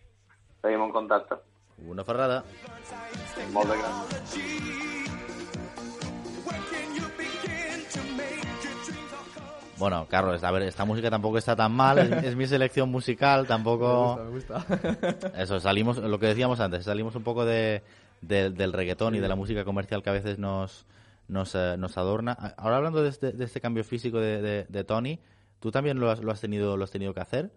[0.64, 1.38] Seguim en contacte.
[1.84, 2.42] Una ferrada.
[3.52, 4.65] Molt de gràcies.
[9.78, 13.46] Bueno, Carlos, a ver, esta música tampoco está tan mal, es, es mi selección musical,
[13.46, 14.18] tampoco...
[14.24, 14.64] Me gusta.
[15.36, 17.82] Eso, salimos, lo que decíamos antes, salimos un poco de,
[18.22, 20.86] de- del reggaetón y de la música comercial que a veces nos,
[21.28, 22.32] nos, eh, nos adorna.
[22.56, 25.18] Ahora hablando de este, de este cambio físico de, de, de Tony,
[25.60, 27.50] ¿tú también lo has, lo has tenido lo has tenido que hacer?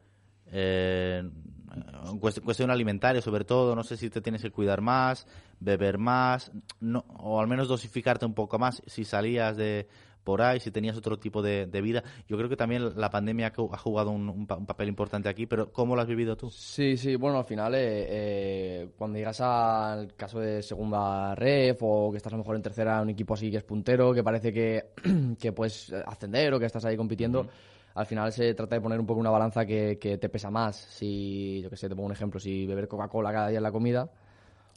[0.51, 5.25] Eh, en cuest- cuestión alimentaria, sobre todo, no sé si te tienes que cuidar más,
[5.61, 6.51] beber más,
[6.81, 9.87] no, o al menos dosificarte un poco más si salías de
[10.29, 12.03] por ahí, si tenías otro tipo de, de vida.
[12.27, 15.71] Yo creo que también la pandemia ha jugado un, un un papel importante aquí, pero
[15.71, 16.49] ¿cómo lo has vivido tú?
[16.51, 22.11] Sí, sí, bueno, al final, eh, eh, cuando llegas al caso de segunda ref o
[22.11, 24.53] que estás a lo mejor en tercera un equipo así que es puntero, que parece
[24.53, 24.91] que,
[25.39, 27.47] que puedes ascender o que estás ahí compitiendo,
[27.95, 30.75] al final se trata de poner un poco una balanza que, que te pesa más.
[30.75, 33.71] Si, yo que sé, te pongo un ejemplo, si beber Coca-Cola cada día en la
[33.71, 34.09] comida,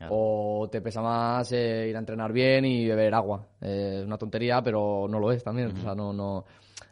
[0.02, 0.16] Claro.
[0.16, 3.46] o te pesa más eh, ir a entrenar bien y beber agua.
[3.60, 5.68] Eh, una tontería, pero no lo es también.
[5.76, 6.44] O sea, no, no...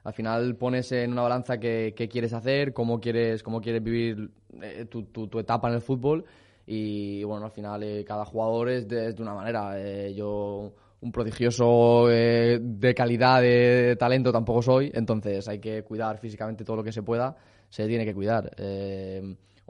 [0.02, 4.30] Al final pones en una balanza qué, qué quieres hacer, cómo quieres, cómo quieres vivir
[4.62, 6.24] eh, tu, tu, tu etapa en el fútbol.
[6.66, 9.72] Y bueno, al final eh, cada jugador es de, es de una manera.
[9.76, 16.18] Eh, yo un prodigioso eh, de calidad, de talento tampoco soy, entonces hay que cuidar
[16.18, 17.36] físicamente todo lo que se pueda,
[17.68, 18.50] se tiene que cuidar.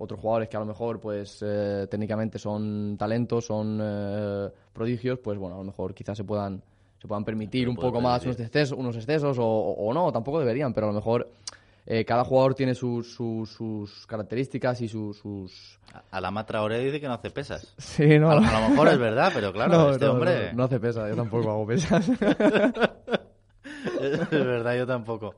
[0.02, 5.36] Otros jugadores que a lo mejor pues eh, técnicamente son talentos, son eh, prodigios, pues
[5.38, 6.62] bueno, a lo mejor quizás se puedan
[6.98, 10.86] se puedan permitir un poco más unos excesos, unos excesos o, no, tampoco deberían, pero
[10.86, 11.28] a lo mejor
[11.84, 15.18] eh, cada jugador tiene sus, sus, sus características y sus...
[15.18, 15.78] sus...
[15.92, 17.74] A- Alama Traoré dice que no hace pesas.
[17.78, 20.50] Sí, no, A, a lo mejor es verdad, pero claro, no, este no, hombre...
[20.52, 22.08] no, no hace pesas, yo tampoco hago pesas.
[24.00, 25.34] es verdad, yo tampoco.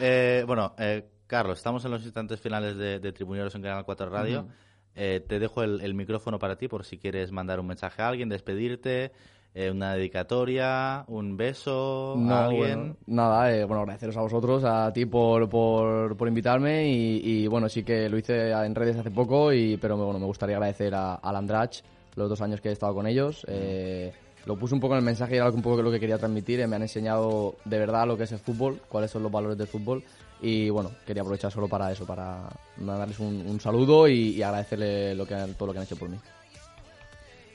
[0.00, 4.08] Eh, bueno, eh, Carlos, estamos en los instantes finales de, de Tribuneros en Canal 4
[4.10, 4.46] Radio.
[4.94, 8.08] Eh, te dejo el, el micrófono para ti por si quieres mandar un mensaje a
[8.08, 9.12] alguien, despedirte,
[9.54, 12.78] eh, una dedicatoria, un beso No, a alguien.
[12.78, 17.46] bueno, nada, eh, bueno, agradeceros a vosotros, a ti por, por, por invitarme y, y,
[17.48, 20.94] bueno, sí que lo hice en redes hace poco, y, pero bueno, me gustaría agradecer
[20.94, 21.82] a, al Andrach
[22.14, 23.44] los dos años que he estado con ellos.
[23.48, 24.12] eh,
[24.46, 26.64] lo puse un poco en el mensaje y era un poco lo que quería transmitir.
[26.68, 29.66] Me han enseñado de verdad lo que es el fútbol, cuáles son los valores del
[29.66, 30.04] fútbol.
[30.42, 32.42] Y bueno, quería aprovechar solo para eso, para
[32.76, 36.08] darles un, un saludo y, y agradecerle lo que, todo lo que han hecho por
[36.08, 36.18] mí.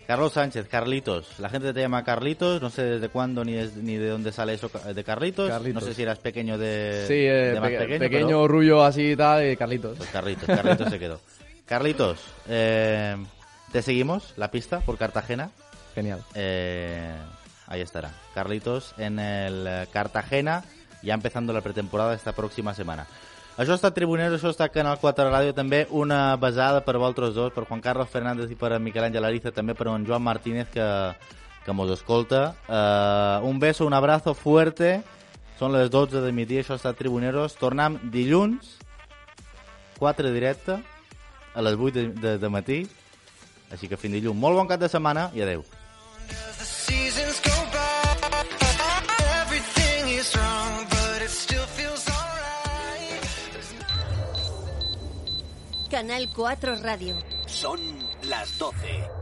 [0.08, 1.40] Carlos Sánchez, Carlitos.
[1.40, 4.54] La gente te llama Carlitos, no sé desde cuándo ni, des- ni de dónde sale
[4.56, 5.48] eso de Carlitos.
[5.50, 5.82] Carlitos.
[5.84, 8.00] No sé si eras pequeño de, Sí, eh, de más peque- pequeño.
[8.00, 9.98] pequeño, pero- así y tal, y Carlitos.
[9.98, 11.22] Pues Carlitos, Carlitos se quedó.
[11.66, 12.20] Carlitos,
[12.50, 13.16] eh,
[13.72, 15.52] te seguimos la pista por Cartagena.
[15.96, 16.22] Genial.
[16.36, 17.14] Eh,
[17.68, 18.12] ahí estará.
[18.34, 20.66] Carlitos en el eh, Cartagena,
[21.02, 23.08] ya empezando la pretemporada esta próxima setmana.
[23.60, 27.66] Això està Tribuners, això està Canal 4 Ràdio, també una besada per vosaltres dos, per
[27.68, 30.86] Juan Carlos Fernández i per Miquel Àngel Ariza, també per en Joan Martínez que,
[31.66, 32.56] que mos escolta.
[32.68, 35.02] Eh, un beso, un abrazo fuerte.
[35.60, 37.54] Són les 12 de migdia, això està Tribuneros.
[37.60, 38.80] Tornem dilluns,
[39.99, 40.80] 4 directe,
[41.54, 42.80] a les 8 de, de, de matí.
[43.70, 44.39] Així que fins dilluns.
[44.39, 45.68] Molt bon cap de setmana i adeu.
[55.92, 57.18] Canal 4 Radio.
[57.48, 57.78] Son
[58.24, 59.21] las 12.